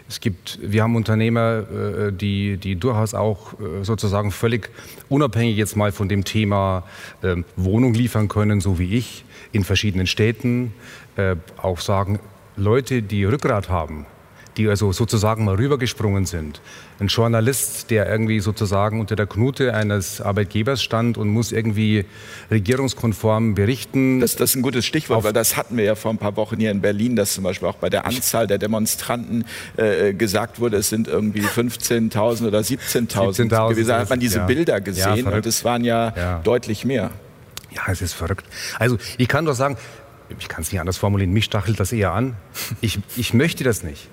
es 0.08 0.20
gibt, 0.20 0.58
wir 0.62 0.82
haben 0.82 0.96
Unternehmer, 0.96 1.64
äh, 1.70 2.12
die, 2.12 2.56
die 2.56 2.76
durchaus 2.76 3.14
auch 3.14 3.52
äh, 3.54 3.84
sozusagen 3.84 4.30
völlig 4.30 4.70
unabhängig 5.08 5.56
jetzt 5.56 5.76
mal 5.76 5.92
von 5.92 6.08
dem 6.08 6.24
Thema 6.24 6.84
ähm, 7.22 7.44
Wohnung 7.56 7.92
liefern 7.92 8.28
können, 8.28 8.60
so 8.60 8.78
wie 8.78 8.96
ich, 8.96 9.24
in 9.52 9.64
verschiedenen 9.64 10.06
Städten, 10.06 10.72
äh, 11.16 11.36
auch 11.60 11.80
sagen, 11.80 12.20
Leute, 12.56 13.02
die 13.02 13.24
Rückgrat 13.24 13.68
haben, 13.68 14.06
die 14.58 14.68
also 14.68 14.92
sozusagen 14.92 15.44
mal 15.44 15.54
rübergesprungen 15.54 16.26
sind. 16.26 16.60
Ein 16.98 17.06
Journalist, 17.06 17.90
der 17.90 18.08
irgendwie 18.10 18.40
sozusagen 18.40 19.00
unter 19.00 19.16
der 19.16 19.26
Knute 19.26 19.72
eines 19.72 20.20
Arbeitgebers 20.20 20.82
stand 20.82 21.16
und 21.16 21.28
muss 21.28 21.52
irgendwie 21.52 22.04
regierungskonform 22.50 23.54
berichten. 23.54 24.20
Das, 24.20 24.36
das 24.36 24.50
ist 24.50 24.56
ein 24.56 24.62
gutes 24.62 24.84
Stichwort, 24.84 25.24
weil 25.24 25.32
das 25.32 25.56
hatten 25.56 25.76
wir 25.76 25.84
ja 25.84 25.94
vor 25.94 26.10
ein 26.10 26.18
paar 26.18 26.36
Wochen 26.36 26.56
hier 26.58 26.70
in 26.70 26.80
Berlin, 26.80 27.16
dass 27.16 27.34
zum 27.34 27.44
Beispiel 27.44 27.68
auch 27.68 27.76
bei 27.76 27.88
der 27.88 28.04
Anzahl 28.04 28.46
der 28.46 28.58
Demonstranten 28.58 29.44
äh, 29.76 30.12
gesagt 30.12 30.60
wurde, 30.60 30.78
es 30.78 30.88
sind 30.88 31.08
irgendwie 31.08 31.42
15.000 31.42 32.46
oder 32.46 32.58
17.000 32.58 32.64
17 32.64 33.48
gewesen. 33.48 33.88
Da 33.88 34.00
hat 34.00 34.10
man 34.10 34.20
diese 34.20 34.38
ja. 34.38 34.46
Bilder 34.46 34.80
gesehen 34.80 35.24
ja, 35.24 35.32
und 35.32 35.46
es 35.46 35.64
waren 35.64 35.84
ja, 35.84 36.12
ja 36.16 36.40
deutlich 36.40 36.84
mehr. 36.84 37.10
Ja, 37.70 37.82
es 37.88 38.02
ist 38.02 38.14
verrückt. 38.14 38.46
Also 38.78 38.98
ich 39.18 39.28
kann 39.28 39.44
doch 39.44 39.54
sagen, 39.54 39.76
ich 40.38 40.48
kann 40.48 40.62
es 40.62 40.72
nicht 40.72 40.80
anders 40.80 40.96
formulieren, 40.96 41.32
mich 41.32 41.44
stachelt 41.44 41.78
das 41.80 41.92
eher 41.92 42.12
an. 42.12 42.34
Ich, 42.80 42.98
ich 43.16 43.34
möchte 43.34 43.64
das 43.64 43.82
nicht. 43.82 44.08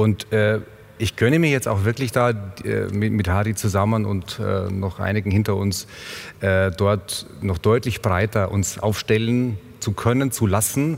Und 0.00 0.32
äh, 0.32 0.60
ich 0.96 1.16
gönne 1.16 1.38
mir 1.38 1.50
jetzt 1.50 1.68
auch 1.68 1.84
wirklich 1.84 2.10
da 2.10 2.30
äh, 2.30 2.86
mit, 2.90 3.12
mit 3.12 3.28
Harry 3.28 3.54
zusammen 3.54 4.06
und 4.06 4.40
äh, 4.40 4.70
noch 4.70 4.98
einigen 4.98 5.30
hinter 5.30 5.56
uns 5.56 5.86
äh, 6.40 6.70
dort 6.70 7.26
noch 7.42 7.58
deutlich 7.58 8.00
breiter 8.00 8.50
uns 8.50 8.78
aufstellen 8.78 9.58
zu 9.78 9.92
können, 9.92 10.32
zu 10.32 10.46
lassen. 10.46 10.96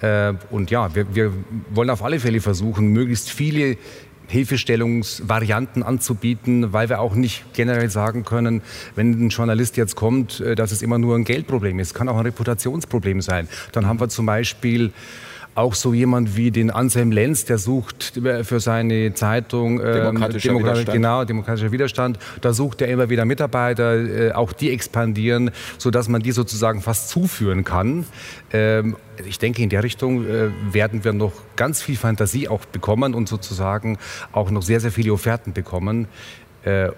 Äh, 0.00 0.34
und 0.50 0.70
ja, 0.70 0.94
wir, 0.94 1.16
wir 1.16 1.32
wollen 1.70 1.90
auf 1.90 2.04
alle 2.04 2.20
Fälle 2.20 2.40
versuchen, 2.40 2.92
möglichst 2.92 3.28
viele 3.28 3.76
Hilfestellungsvarianten 4.28 5.82
anzubieten, 5.82 6.72
weil 6.72 6.88
wir 6.88 7.00
auch 7.00 7.16
nicht 7.16 7.44
generell 7.54 7.90
sagen 7.90 8.24
können, 8.24 8.62
wenn 8.94 9.26
ein 9.26 9.28
Journalist 9.30 9.76
jetzt 9.76 9.96
kommt, 9.96 10.38
äh, 10.38 10.54
dass 10.54 10.70
es 10.70 10.80
immer 10.80 10.98
nur 10.98 11.16
ein 11.16 11.24
Geldproblem 11.24 11.80
ist. 11.80 11.88
Es 11.88 11.94
kann 11.94 12.08
auch 12.08 12.18
ein 12.18 12.24
Reputationsproblem 12.24 13.20
sein. 13.20 13.48
Dann 13.72 13.86
haben 13.86 13.98
wir 13.98 14.08
zum 14.08 14.26
Beispiel 14.26 14.92
auch 15.54 15.74
so 15.74 15.94
jemand 15.94 16.36
wie 16.36 16.50
den 16.50 16.70
Anselm 16.70 17.12
Lenz, 17.12 17.44
der 17.44 17.58
sucht 17.58 18.20
für 18.42 18.60
seine 18.60 19.14
Zeitung 19.14 19.80
äh, 19.80 19.92
Demokratischer, 19.92 20.48
Demokrat 20.48 20.72
Widerstand. 20.72 20.94
Genau, 20.94 21.24
Demokratischer 21.24 21.72
Widerstand. 21.72 22.18
Da 22.40 22.52
sucht 22.52 22.80
er 22.80 22.88
immer 22.88 23.08
wieder 23.08 23.24
Mitarbeiter, 23.24 23.94
äh, 23.94 24.32
auch 24.32 24.52
die 24.52 24.70
expandieren, 24.70 25.50
sodass 25.78 26.08
man 26.08 26.22
die 26.22 26.32
sozusagen 26.32 26.80
fast 26.80 27.08
zuführen 27.08 27.64
kann. 27.64 28.04
Ähm, 28.52 28.96
ich 29.26 29.38
denke, 29.38 29.62
in 29.62 29.68
der 29.68 29.84
Richtung 29.84 30.26
äh, 30.26 30.50
werden 30.72 31.04
wir 31.04 31.12
noch 31.12 31.32
ganz 31.54 31.82
viel 31.82 31.96
Fantasie 31.96 32.48
auch 32.48 32.64
bekommen 32.64 33.14
und 33.14 33.28
sozusagen 33.28 33.98
auch 34.32 34.50
noch 34.50 34.62
sehr, 34.62 34.80
sehr 34.80 34.90
viele 34.90 35.12
Offerten 35.12 35.52
bekommen. 35.52 36.08
Äh, 36.64 36.88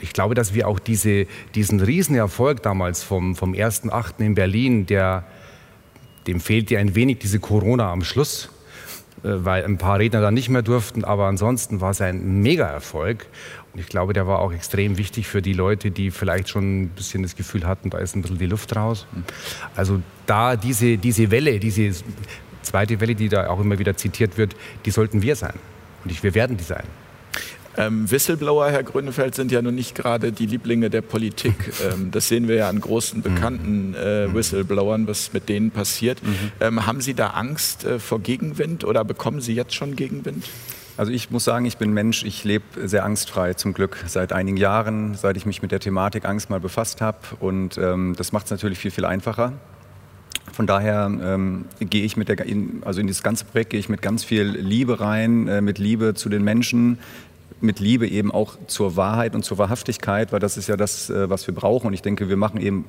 ich 0.00 0.12
glaube, 0.12 0.34
dass 0.34 0.54
wir 0.54 0.68
auch 0.68 0.78
diese, 0.78 1.26
diesen 1.54 1.80
Riesenerfolg 1.80 2.62
damals 2.62 3.02
vom, 3.02 3.34
vom 3.34 3.52
1.8. 3.52 4.24
in 4.24 4.34
Berlin, 4.34 4.86
der 4.86 5.24
dem 6.26 6.40
fehlt 6.40 6.70
ja 6.70 6.78
ein 6.78 6.94
wenig 6.94 7.18
diese 7.18 7.40
Corona 7.40 7.90
am 7.92 8.04
Schluss. 8.04 8.50
weil 9.22 9.64
ein 9.64 9.78
paar 9.78 9.98
Redner 9.98 10.20
dann 10.20 10.34
nicht 10.34 10.50
mehr 10.50 10.62
durften, 10.62 11.02
aber 11.02 11.26
ansonsten 11.26 11.80
war 11.80 11.90
es 11.90 12.00
ein 12.00 12.42
Mega-Erfolg. 12.42 13.26
Und 13.72 13.80
ich 13.80 13.88
glaube, 13.88 14.12
der 14.12 14.26
war 14.26 14.38
auch 14.38 14.52
extrem 14.52 14.98
wichtig 14.98 15.26
für 15.26 15.42
die 15.42 15.52
Leute, 15.54 15.90
die 15.90 16.10
vielleicht 16.10 16.48
schon 16.48 16.82
ein 16.82 16.88
bisschen 16.88 17.22
das 17.22 17.34
Gefühl 17.34 17.66
hatten, 17.66 17.90
da 17.90 17.98
ist 17.98 18.14
ein 18.14 18.22
bisschen 18.22 18.38
die 18.38 18.46
Luft 18.46 18.76
raus. 18.76 19.06
Also 19.74 20.00
da 20.26 20.56
diese, 20.56 20.96
diese 20.98 21.30
Welle, 21.30 21.58
diese 21.58 21.90
zweite 22.62 23.00
Welle, 23.00 23.14
die 23.14 23.28
da 23.28 23.48
auch 23.48 23.60
immer 23.60 23.78
wieder 23.78 23.96
zitiert 23.96 24.38
wird, 24.38 24.54
die 24.84 24.90
sollten 24.90 25.22
wir 25.22 25.34
sein. 25.34 25.54
Und 26.04 26.10
ich, 26.10 26.22
wir 26.22 26.34
werden 26.34 26.56
die 26.56 26.64
sein. 26.64 26.84
Ähm, 27.78 28.10
Whistleblower, 28.10 28.70
Herr 28.70 28.82
Grünefeld, 28.82 29.34
sind 29.34 29.52
ja 29.52 29.60
nun 29.60 29.74
nicht 29.74 29.94
gerade 29.94 30.32
die 30.32 30.46
Lieblinge 30.46 30.90
der 30.90 31.02
Politik. 31.02 31.54
Ähm, 31.86 32.10
das 32.10 32.28
sehen 32.28 32.48
wir 32.48 32.56
ja 32.56 32.68
an 32.70 32.80
großen, 32.80 33.20
bekannten 33.22 33.94
äh, 33.94 34.32
Whistleblowern, 34.32 35.06
was 35.06 35.32
mit 35.34 35.48
denen 35.48 35.70
passiert. 35.70 36.22
Mhm. 36.22 36.52
Ähm, 36.58 36.86
haben 36.86 37.00
Sie 37.00 37.12
da 37.12 37.28
Angst 37.28 37.84
äh, 37.84 37.98
vor 37.98 38.20
Gegenwind 38.20 38.82
oder 38.82 39.04
bekommen 39.04 39.40
Sie 39.40 39.54
jetzt 39.54 39.74
schon 39.74 39.94
Gegenwind? 39.94 40.44
Also 40.96 41.12
ich 41.12 41.30
muss 41.30 41.44
sagen, 41.44 41.66
ich 41.66 41.76
bin 41.76 41.92
Mensch, 41.92 42.24
ich 42.24 42.44
lebe 42.44 42.64
sehr 42.88 43.04
angstfrei 43.04 43.54
zum 43.54 43.74
Glück 43.74 44.02
seit 44.06 44.32
einigen 44.32 44.56
Jahren, 44.56 45.14
seit 45.14 45.36
ich 45.36 45.44
mich 45.44 45.60
mit 45.60 45.70
der 45.70 45.80
Thematik 45.80 46.24
Angst 46.24 46.48
mal 46.48 46.60
befasst 46.60 47.02
habe. 47.02 47.18
Und 47.40 47.76
ähm, 47.76 48.14
das 48.16 48.32
macht 48.32 48.46
es 48.46 48.50
natürlich 48.50 48.78
viel, 48.78 48.90
viel 48.90 49.04
einfacher. 49.04 49.52
Von 50.52 50.66
daher 50.66 51.10
ähm, 51.22 51.66
gehe 51.80 52.04
ich 52.04 52.16
mit 52.16 52.28
der, 52.28 52.38
in, 52.46 52.82
also 52.84 53.00
in 53.00 53.06
dieses 53.06 53.22
ganze 53.22 53.44
Projekt 53.44 53.70
gehe 53.70 53.80
ich 53.80 53.90
mit 53.90 54.00
ganz 54.00 54.24
viel 54.24 54.44
Liebe 54.44 55.00
rein, 55.00 55.48
äh, 55.48 55.60
mit 55.60 55.78
Liebe 55.78 56.14
zu 56.14 56.30
den 56.30 56.42
Menschen, 56.42 56.98
mit 57.60 57.80
Liebe 57.80 58.06
eben 58.06 58.30
auch 58.32 58.56
zur 58.66 58.96
Wahrheit 58.96 59.34
und 59.34 59.44
zur 59.44 59.58
Wahrhaftigkeit, 59.58 60.32
weil 60.32 60.40
das 60.40 60.56
ist 60.56 60.68
ja 60.68 60.76
das, 60.76 61.10
äh, 61.10 61.28
was 61.30 61.46
wir 61.46 61.54
brauchen. 61.54 61.88
Und 61.88 61.94
ich 61.94 62.02
denke, 62.02 62.28
wir 62.28 62.36
machen 62.36 62.60
eben 62.60 62.84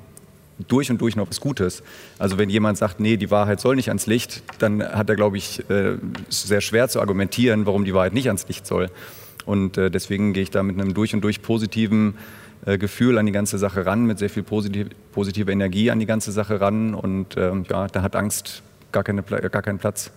durch 0.67 0.89
und 0.89 0.99
durch 0.99 1.15
noch 1.15 1.29
was 1.29 1.39
Gutes. 1.39 1.83
Also 2.17 2.37
wenn 2.37 2.49
jemand 2.49 2.77
sagt, 2.77 2.99
nee, 2.99 3.17
die 3.17 3.29
Wahrheit 3.29 3.59
soll 3.59 3.75
nicht 3.75 3.89
ans 3.89 4.07
Licht, 4.07 4.43
dann 4.59 4.83
hat 4.83 5.09
er, 5.09 5.15
glaube 5.15 5.37
ich, 5.37 5.69
äh, 5.69 5.97
sehr 6.29 6.61
schwer 6.61 6.89
zu 6.89 6.99
argumentieren, 6.99 7.65
warum 7.65 7.85
die 7.85 7.93
Wahrheit 7.93 8.13
nicht 8.13 8.27
ans 8.27 8.47
Licht 8.47 8.65
soll. 8.65 8.89
Und 9.45 9.77
äh, 9.77 9.89
deswegen 9.89 10.33
gehe 10.33 10.43
ich 10.43 10.51
da 10.51 10.63
mit 10.63 10.79
einem 10.79 10.93
durch 10.93 11.13
und 11.13 11.21
durch 11.21 11.41
positiven 11.41 12.15
Gefühl 12.65 13.17
an 13.17 13.25
die 13.27 13.31
ganze 13.31 13.57
Sache 13.59 13.85
ran, 13.85 14.05
mit 14.05 14.19
sehr 14.19 14.31
viel 14.31 14.43
positiv, 14.43 14.87
positiver 15.13 15.51
Energie 15.51 15.89
an 15.89 15.99
die 15.99 16.07
ganze 16.07 16.33
Sache 16.33 16.59
ran. 16.59 16.95
Und 16.95 17.37
ähm, 17.37 17.63
ja, 17.69 17.87
da 17.87 18.01
hat 18.01 18.15
Angst 18.15 18.63
gar, 18.91 19.03
keine, 19.03 19.21
gar 19.21 19.61
keinen 19.61 19.77
Platz. 19.77 20.11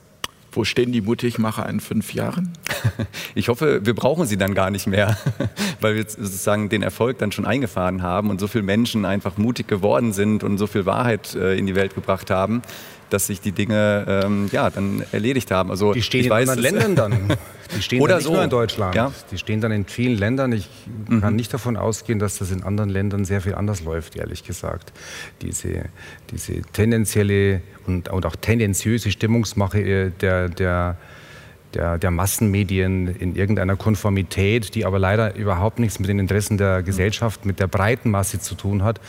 Wo 0.52 0.64
stehen 0.64 0.90
die 0.92 1.00
Mutigmacher 1.00 1.68
in 1.68 1.80
fünf 1.80 2.14
Jahren? 2.14 2.52
Ich 3.34 3.48
hoffe, 3.48 3.84
wir 3.84 3.94
brauchen 3.94 4.26
sie 4.26 4.36
dann 4.36 4.54
gar 4.54 4.70
nicht 4.70 4.86
mehr, 4.86 5.16
weil 5.80 5.94
wir 5.94 6.02
sozusagen 6.02 6.68
den 6.68 6.82
Erfolg 6.82 7.18
dann 7.18 7.30
schon 7.30 7.44
eingefahren 7.44 8.02
haben 8.02 8.30
und 8.30 8.40
so 8.40 8.48
viele 8.48 8.64
Menschen 8.64 9.04
einfach 9.04 9.38
mutig 9.38 9.68
geworden 9.68 10.12
sind 10.12 10.42
und 10.42 10.58
so 10.58 10.66
viel 10.66 10.86
Wahrheit 10.86 11.34
äh, 11.34 11.56
in 11.56 11.66
die 11.66 11.74
Welt 11.74 11.94
gebracht 11.94 12.30
haben, 12.30 12.62
dass 13.12 13.26
sich 13.26 13.40
die 13.40 13.52
Dinge 13.52 14.04
ähm, 14.24 14.48
ja, 14.52 14.70
dann 14.70 15.04
erledigt 15.12 15.50
haben. 15.50 15.70
Also, 15.70 15.92
die 15.92 16.02
stehen 16.02 16.24
in 16.24 16.30
weiß, 16.30 16.48
anderen 16.48 16.74
Ländern 16.74 16.96
dann. 16.96 17.36
Die 17.76 17.82
stehen 17.82 18.00
Oder 18.00 18.14
dann 18.14 18.18
nicht 18.18 18.26
so. 18.26 18.32
nur 18.32 18.42
in 18.42 18.50
Deutschland. 18.50 18.94
Ja. 18.96 19.12
Die 19.30 19.38
stehen 19.38 19.60
dann 19.60 19.70
in 19.70 19.84
vielen 19.84 20.18
Ländern. 20.18 20.50
Ich 20.50 20.68
mhm. 21.06 21.20
kann 21.20 21.36
nicht 21.36 21.54
davon 21.54 21.76
ausgehen, 21.76 22.18
dass 22.18 22.38
das 22.38 22.50
in 22.50 22.64
anderen 22.64 22.90
Ländern 22.90 23.24
sehr 23.24 23.40
viel 23.40 23.54
anders 23.54 23.82
läuft, 23.82 24.16
ehrlich 24.16 24.42
gesagt. 24.42 24.92
Diese, 25.40 25.84
diese 26.32 26.62
tendenzielle 26.72 27.62
und, 27.86 28.08
und 28.08 28.26
auch 28.26 28.34
tendenziöse 28.34 29.12
Stimmungsmache 29.12 29.80
äh, 29.80 30.10
der, 30.20 30.48
der 30.48 30.96
der, 31.74 31.98
der, 31.98 32.10
Massenmedien 32.10 33.08
in 33.08 33.36
irgendeiner 33.36 33.76
Konformität, 33.76 34.74
die 34.74 34.84
aber 34.84 34.98
leider 34.98 35.34
überhaupt 35.36 35.78
nichts 35.78 35.98
mit 35.98 36.08
den 36.08 36.18
Interessen 36.18 36.58
der 36.58 36.82
Gesellschaft, 36.82 37.44
mit 37.46 37.60
der 37.60 37.66
breiten 37.66 38.10
Masse 38.10 38.40
zu 38.40 38.54
tun 38.54 38.82
hat. 38.82 39.00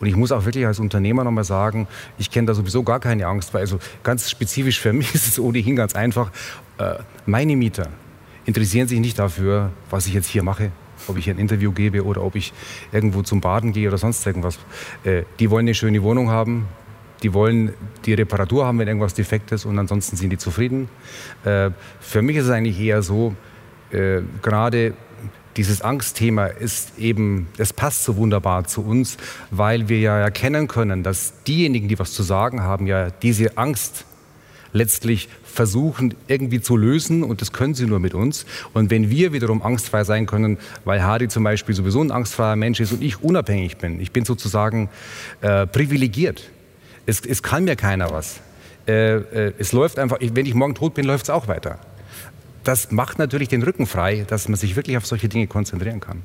Und 0.00 0.06
ich 0.06 0.16
muss 0.16 0.32
auch 0.32 0.44
wirklich 0.44 0.66
als 0.66 0.78
Unternehmer 0.78 1.24
nochmal 1.24 1.44
sagen, 1.44 1.88
ich 2.18 2.30
kenne 2.30 2.46
da 2.46 2.54
sowieso 2.54 2.82
gar 2.82 3.00
keine 3.00 3.26
Angst, 3.26 3.54
weil 3.54 3.60
also 3.60 3.78
ganz 4.02 4.30
spezifisch 4.30 4.80
für 4.80 4.92
mich 4.94 5.14
ist 5.14 5.26
es 5.26 5.38
ohnehin 5.38 5.76
ganz 5.76 5.94
einfach. 5.94 6.30
Äh, 6.78 6.96
meine 7.26 7.56
Mieter 7.56 7.88
interessieren 8.46 8.88
sich 8.88 9.00
nicht 9.00 9.18
dafür, 9.18 9.70
was 9.90 10.06
ich 10.06 10.14
jetzt 10.14 10.28
hier 10.28 10.42
mache, 10.42 10.70
ob 11.08 11.18
ich 11.18 11.28
ein 11.28 11.38
Interview 11.38 11.72
gebe 11.72 12.04
oder 12.04 12.22
ob 12.22 12.34
ich 12.34 12.52
irgendwo 12.92 13.22
zum 13.22 13.40
Baden 13.40 13.72
gehe 13.72 13.88
oder 13.88 13.98
sonst 13.98 14.26
irgendwas. 14.26 14.58
Äh, 15.04 15.22
die 15.38 15.50
wollen 15.50 15.66
eine 15.66 15.74
schöne 15.74 16.02
Wohnung 16.02 16.30
haben, 16.30 16.68
die 17.22 17.32
wollen 17.32 17.72
die 18.04 18.14
Reparatur 18.14 18.66
haben, 18.66 18.78
wenn 18.78 18.88
irgendwas 18.88 19.14
defekt 19.14 19.52
ist 19.52 19.64
und 19.64 19.78
ansonsten 19.78 20.16
sind 20.16 20.30
die 20.30 20.38
zufrieden. 20.38 20.88
Äh, 21.44 21.70
für 22.00 22.22
mich 22.22 22.36
ist 22.36 22.46
es 22.46 22.50
eigentlich 22.50 22.78
eher 22.78 23.02
so, 23.02 23.34
äh, 23.90 24.22
gerade 24.42 24.94
dieses 25.56 25.82
Angstthema 25.82 26.46
ist 26.46 26.98
eben, 26.98 27.48
es 27.58 27.72
passt 27.72 28.04
so 28.04 28.16
wunderbar 28.16 28.64
zu 28.64 28.82
uns, 28.84 29.16
weil 29.50 29.88
wir 29.88 30.00
ja 30.00 30.18
erkennen 30.18 30.68
können, 30.68 31.02
dass 31.02 31.42
diejenigen, 31.44 31.88
die 31.88 31.98
was 31.98 32.12
zu 32.12 32.22
sagen 32.22 32.62
haben, 32.62 32.86
ja 32.86 33.10
diese 33.10 33.56
Angst 33.56 34.04
letztlich 34.72 35.28
versuchen 35.44 36.14
irgendwie 36.26 36.60
zu 36.60 36.76
lösen 36.76 37.22
und 37.22 37.40
das 37.40 37.52
können 37.52 37.74
sie 37.74 37.86
nur 37.86 38.00
mit 38.00 38.12
uns. 38.12 38.44
Und 38.72 38.90
wenn 38.90 39.08
wir 39.08 39.32
wiederum 39.32 39.62
angstfrei 39.62 40.02
sein 40.02 40.26
können, 40.26 40.58
weil 40.84 41.02
Hardy 41.02 41.28
zum 41.28 41.44
Beispiel 41.44 41.74
sowieso 41.74 42.02
ein 42.02 42.10
angstfreier 42.10 42.56
Mensch 42.56 42.80
ist 42.80 42.92
und 42.92 43.00
ich 43.00 43.22
unabhängig 43.22 43.76
bin, 43.78 44.00
ich 44.00 44.10
bin 44.10 44.24
sozusagen 44.24 44.90
äh, 45.40 45.66
privilegiert. 45.66 46.50
Es, 47.06 47.20
es 47.20 47.42
kann 47.42 47.64
mir 47.64 47.76
keiner 47.76 48.10
was. 48.10 48.40
Äh, 48.86 49.16
äh, 49.16 49.52
es 49.58 49.72
läuft 49.72 49.98
einfach, 49.98 50.18
wenn 50.20 50.46
ich 50.46 50.54
morgen 50.54 50.74
tot 50.74 50.94
bin, 50.94 51.04
läuft 51.04 51.24
es 51.24 51.30
auch 51.30 51.48
weiter. 51.48 51.78
Das 52.64 52.90
macht 52.90 53.18
natürlich 53.18 53.48
den 53.48 53.62
Rücken 53.62 53.86
frei, 53.86 54.24
dass 54.26 54.48
man 54.48 54.56
sich 54.56 54.76
wirklich 54.76 54.96
auf 54.96 55.06
solche 55.06 55.28
Dinge 55.28 55.46
konzentrieren 55.46 56.00
kann. 56.00 56.22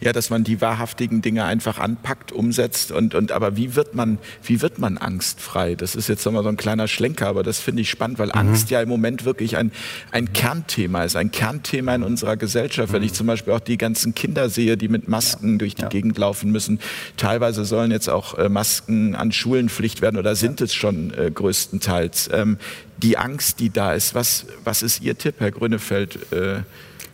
Ja, 0.00 0.12
dass 0.12 0.30
man 0.30 0.44
die 0.44 0.60
wahrhaftigen 0.60 1.22
Dinge 1.22 1.44
einfach 1.44 1.78
anpackt, 1.78 2.32
umsetzt 2.32 2.92
und, 2.92 3.14
und 3.14 3.32
aber 3.32 3.56
wie 3.56 3.74
wird 3.74 3.94
man, 3.94 4.18
wie 4.42 4.62
wird 4.62 4.78
man 4.78 4.98
angstfrei? 4.98 5.74
Das 5.74 5.94
ist 5.94 6.08
jetzt 6.08 6.24
nochmal 6.24 6.42
so 6.42 6.48
ein 6.48 6.56
kleiner 6.56 6.88
Schlenker, 6.88 7.28
aber 7.28 7.42
das 7.42 7.58
finde 7.58 7.82
ich 7.82 7.90
spannend, 7.90 8.18
weil 8.18 8.28
mhm. 8.28 8.34
Angst 8.34 8.70
ja 8.70 8.80
im 8.80 8.88
Moment 8.88 9.24
wirklich 9.24 9.56
ein, 9.56 9.72
ein 10.10 10.32
Kernthema 10.32 11.04
ist, 11.04 11.16
ein 11.16 11.30
Kernthema 11.30 11.94
in 11.94 12.02
unserer 12.02 12.36
Gesellschaft. 12.36 12.90
Mhm. 12.90 12.96
Wenn 12.96 13.02
ich 13.02 13.12
zum 13.12 13.26
Beispiel 13.26 13.52
auch 13.52 13.60
die 13.60 13.78
ganzen 13.78 14.14
Kinder 14.14 14.48
sehe, 14.48 14.76
die 14.76 14.88
mit 14.88 15.08
Masken 15.08 15.52
ja. 15.52 15.58
durch 15.58 15.74
die 15.74 15.82
ja. 15.82 15.88
Gegend 15.88 16.18
laufen 16.18 16.50
müssen. 16.50 16.80
Teilweise 17.16 17.64
sollen 17.64 17.90
jetzt 17.90 18.08
auch 18.08 18.38
äh, 18.38 18.48
Masken 18.48 19.14
an 19.14 19.32
Schulen 19.32 19.68
Pflicht 19.68 20.02
werden 20.02 20.18
oder 20.18 20.34
sind 20.34 20.60
ja. 20.60 20.66
es 20.66 20.74
schon 20.74 21.12
äh, 21.14 21.30
größtenteils. 21.30 22.30
Ähm, 22.32 22.58
die 22.98 23.18
Angst, 23.18 23.60
die 23.60 23.70
da 23.70 23.92
ist, 23.92 24.14
was, 24.14 24.46
was 24.64 24.82
ist 24.82 25.02
Ihr 25.02 25.18
Tipp, 25.18 25.36
Herr 25.38 25.50
Grünefeld? 25.50 26.32
Äh, 26.32 26.60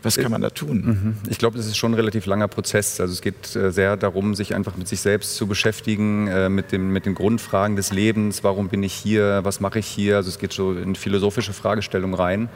was 0.02 0.16
kann 0.16 0.30
man 0.30 0.40
da 0.40 0.50
tun? 0.50 0.84
Mhm. 0.84 1.14
Ich 1.28 1.38
glaube, 1.38 1.56
das 1.56 1.66
ist 1.66 1.76
schon 1.76 1.92
ein 1.92 1.94
relativ 1.94 2.26
langer 2.26 2.48
Prozess. 2.48 3.00
Also 3.00 3.12
es 3.12 3.20
geht 3.20 3.54
äh, 3.56 3.70
sehr 3.70 3.96
darum, 3.96 4.34
sich 4.34 4.54
einfach 4.54 4.76
mit 4.76 4.88
sich 4.88 5.00
selbst 5.00 5.36
zu 5.36 5.46
beschäftigen, 5.46 6.26
äh, 6.28 6.48
mit, 6.48 6.72
dem, 6.72 6.92
mit 6.92 7.06
den 7.06 7.14
Grundfragen 7.14 7.76
des 7.76 7.92
Lebens. 7.92 8.44
Warum 8.44 8.68
bin 8.68 8.82
ich 8.82 8.94
hier? 8.94 9.40
Was 9.42 9.60
mache 9.60 9.78
ich 9.78 9.86
hier? 9.86 10.16
Also 10.16 10.28
es 10.28 10.38
geht 10.38 10.52
so 10.52 10.72
in 10.72 10.94
philosophische 10.94 11.52
Fragestellungen 11.52 12.14
rein. 12.14 12.48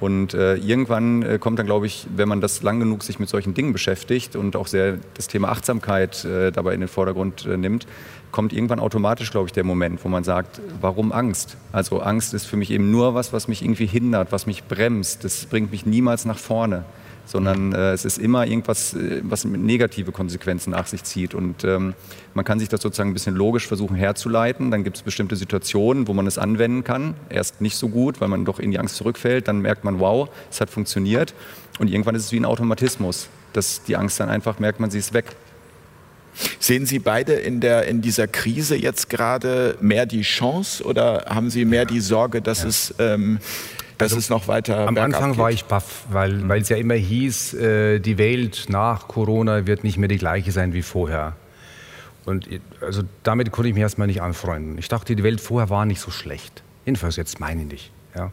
Und 0.00 0.34
äh, 0.34 0.56
irgendwann 0.56 1.22
äh, 1.22 1.38
kommt 1.38 1.58
dann, 1.58 1.66
glaube 1.66 1.86
ich, 1.86 2.06
wenn 2.16 2.28
man 2.28 2.40
das 2.40 2.62
lang 2.62 2.80
genug 2.80 3.04
sich 3.04 3.18
mit 3.18 3.28
solchen 3.28 3.54
Dingen 3.54 3.72
beschäftigt 3.72 4.34
und 4.34 4.56
auch 4.56 4.66
sehr 4.66 4.98
das 5.14 5.28
Thema 5.28 5.50
Achtsamkeit 5.50 6.24
äh, 6.24 6.50
dabei 6.50 6.74
in 6.74 6.80
den 6.80 6.88
Vordergrund 6.88 7.46
äh, 7.46 7.56
nimmt, 7.56 7.86
kommt 8.32 8.52
irgendwann 8.52 8.80
automatisch, 8.80 9.30
glaube 9.30 9.46
ich, 9.46 9.52
der 9.52 9.62
Moment, 9.62 10.04
wo 10.04 10.08
man 10.08 10.24
sagt, 10.24 10.60
warum 10.80 11.12
Angst? 11.12 11.56
Also 11.70 12.00
Angst 12.00 12.34
ist 12.34 12.46
für 12.46 12.56
mich 12.56 12.70
eben 12.70 12.90
nur 12.90 13.14
was, 13.14 13.32
was 13.32 13.46
mich 13.46 13.62
irgendwie 13.62 13.86
hindert, 13.86 14.32
was 14.32 14.46
mich 14.46 14.64
bremst. 14.64 15.22
Das 15.22 15.46
bringt 15.46 15.70
mich 15.70 15.86
niemals 15.86 16.24
nach 16.24 16.38
vorne 16.38 16.84
sondern 17.26 17.72
äh, 17.72 17.92
es 17.92 18.04
ist 18.04 18.18
immer 18.18 18.46
irgendwas, 18.46 18.94
äh, 18.94 19.20
was 19.22 19.44
negative 19.44 20.12
Konsequenzen 20.12 20.70
nach 20.70 20.86
sich 20.86 21.04
zieht. 21.04 21.34
Und 21.34 21.64
ähm, 21.64 21.94
man 22.34 22.44
kann 22.44 22.58
sich 22.58 22.68
das 22.68 22.82
sozusagen 22.82 23.10
ein 23.10 23.14
bisschen 23.14 23.34
logisch 23.34 23.66
versuchen 23.66 23.96
herzuleiten. 23.96 24.70
Dann 24.70 24.84
gibt 24.84 24.96
es 24.96 25.02
bestimmte 25.02 25.36
Situationen, 25.36 26.06
wo 26.06 26.12
man 26.12 26.26
es 26.26 26.38
anwenden 26.38 26.84
kann. 26.84 27.14
Erst 27.28 27.60
nicht 27.60 27.76
so 27.76 27.88
gut, 27.88 28.20
weil 28.20 28.28
man 28.28 28.44
doch 28.44 28.58
in 28.58 28.70
die 28.70 28.78
Angst 28.78 28.96
zurückfällt. 28.96 29.48
Dann 29.48 29.60
merkt 29.60 29.84
man, 29.84 30.00
wow, 30.00 30.28
es 30.50 30.60
hat 30.60 30.70
funktioniert. 30.70 31.34
Und 31.78 31.90
irgendwann 31.90 32.14
ist 32.14 32.26
es 32.26 32.32
wie 32.32 32.40
ein 32.40 32.44
Automatismus, 32.44 33.28
dass 33.52 33.82
die 33.82 33.96
Angst 33.96 34.20
dann 34.20 34.28
einfach 34.28 34.58
merkt, 34.58 34.80
man 34.80 34.90
sie 34.90 34.98
ist 34.98 35.14
weg. 35.14 35.26
Sehen 36.58 36.84
Sie 36.84 36.98
beide 36.98 37.34
in, 37.34 37.60
der, 37.60 37.86
in 37.86 38.02
dieser 38.02 38.26
Krise 38.26 38.74
jetzt 38.74 39.08
gerade 39.08 39.76
mehr 39.80 40.04
die 40.04 40.22
Chance 40.22 40.82
oder 40.82 41.26
haben 41.28 41.48
Sie 41.48 41.64
mehr 41.64 41.84
die 41.84 42.00
Sorge, 42.00 42.42
dass 42.42 42.62
ja. 42.62 42.68
es 42.68 42.94
ähm, 42.98 43.38
dass 44.04 44.12
also 44.12 44.18
es 44.18 44.30
noch 44.30 44.48
weiter 44.48 44.86
Am 44.86 44.96
Anfang 44.96 45.32
geht. 45.32 45.38
war 45.38 45.50
ich 45.50 45.64
baff, 45.64 46.04
weil 46.10 46.32
mhm. 46.32 46.50
es 46.52 46.68
ja 46.68 46.76
immer 46.76 46.94
hieß, 46.94 47.54
äh, 47.54 47.98
die 48.00 48.18
Welt 48.18 48.66
nach 48.68 49.08
Corona 49.08 49.66
wird 49.66 49.84
nicht 49.84 49.98
mehr 49.98 50.08
die 50.08 50.18
gleiche 50.18 50.52
sein 50.52 50.72
wie 50.72 50.82
vorher. 50.82 51.36
Und 52.24 52.48
also 52.80 53.02
damit 53.22 53.50
konnte 53.50 53.68
ich 53.68 53.74
mich 53.74 53.82
erstmal 53.82 54.06
nicht 54.06 54.22
anfreunden. 54.22 54.78
Ich 54.78 54.88
dachte, 54.88 55.14
die 55.14 55.22
Welt 55.22 55.40
vorher 55.40 55.68
war 55.68 55.84
nicht 55.84 56.00
so 56.00 56.10
schlecht. 56.10 56.62
Jedenfalls 56.86 57.16
jetzt 57.16 57.40
meine 57.40 57.62
ich 57.62 57.68
nicht. 57.68 57.92
Ja. 58.14 58.30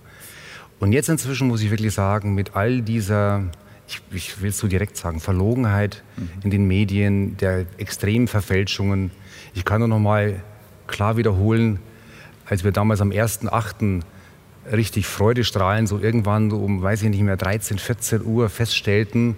Und 0.80 0.94
jetzt 0.94 1.10
inzwischen 1.10 1.48
muss 1.48 1.62
ich 1.62 1.70
wirklich 1.70 1.94
sagen, 1.94 2.34
mit 2.34 2.56
all 2.56 2.82
dieser, 2.82 3.44
ich, 3.88 4.02
ich 4.12 4.42
will 4.42 4.50
es 4.50 4.58
so 4.58 4.68
direkt 4.68 4.98
sagen, 4.98 5.20
Verlogenheit 5.20 6.04
mhm. 6.18 6.30
in 6.44 6.50
den 6.52 6.68
Medien, 6.68 7.38
der 7.38 7.66
extremen 7.78 8.28
Verfälschungen. 8.28 9.12
Ich 9.54 9.66
kann 9.66 9.80
nur 9.80 9.88
noch 9.88 10.00
mal 10.00 10.42
klar 10.88 11.18
wiederholen, 11.18 11.80
als 12.46 12.64
wir 12.64 12.72
damals 12.72 13.02
am 13.02 13.10
1.8 13.10 14.02
richtig 14.72 15.08
freudestrahlend 15.08 15.88
so 15.88 16.00
irgendwann 16.00 16.52
um, 16.52 16.82
weiß 16.82 17.04
ich 17.04 17.10
nicht 17.10 17.22
mehr, 17.22 17.38
13, 17.38 17.80
14 17.80 18.26
Uhr 18.26 18.50
feststellten, 18.50 19.36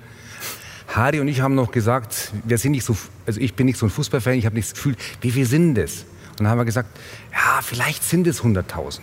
Harry 0.87 1.19
und 1.19 1.27
ich 1.27 1.41
haben 1.41 1.55
noch 1.55 1.71
gesagt, 1.71 2.31
wir 2.43 2.57
sind 2.57 2.73
nicht 2.73 2.85
so, 2.85 2.95
also 3.25 3.39
ich 3.39 3.55
bin 3.55 3.65
nicht 3.65 3.79
so 3.79 3.85
ein 3.85 3.89
Fußballfan, 3.89 4.33
ich 4.33 4.45
habe 4.45 4.55
nicht 4.55 4.67
das 4.67 4.73
Gefühl, 4.75 4.95
wie 5.21 5.31
viel 5.31 5.45
sind 5.45 5.75
das? 5.75 6.05
Und 6.31 6.41
dann 6.41 6.47
haben 6.47 6.57
wir 6.57 6.65
gesagt, 6.65 6.89
ja, 7.31 7.61
vielleicht 7.61 8.03
sind 8.03 8.27
es 8.27 8.41
100.000. 8.43 9.01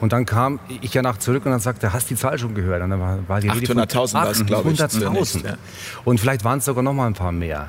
Und 0.00 0.12
dann 0.12 0.26
kam 0.26 0.60
ich 0.82 0.92
ja 0.92 1.02
nach 1.02 1.18
zurück 1.18 1.46
und 1.46 1.52
dann 1.52 1.60
sagte, 1.60 1.92
hast 1.92 2.10
du 2.10 2.14
die 2.14 2.20
Zahl 2.20 2.38
schon 2.38 2.54
gehört? 2.54 2.82
Und 2.82 2.90
dann 2.90 3.00
war, 3.00 3.18
war 3.28 3.40
die 3.40 3.50
800.000 3.50 4.14
war 4.14 4.30
es, 4.30 4.44
glaube 4.44 4.72
ich. 4.72 4.80
800.000. 4.80 5.46
Ja. 5.46 5.56
Und 6.04 6.20
vielleicht 6.20 6.44
waren 6.44 6.58
es 6.58 6.64
sogar 6.64 6.82
noch 6.82 6.92
mal 6.92 7.06
ein 7.06 7.14
paar 7.14 7.32
mehr. 7.32 7.68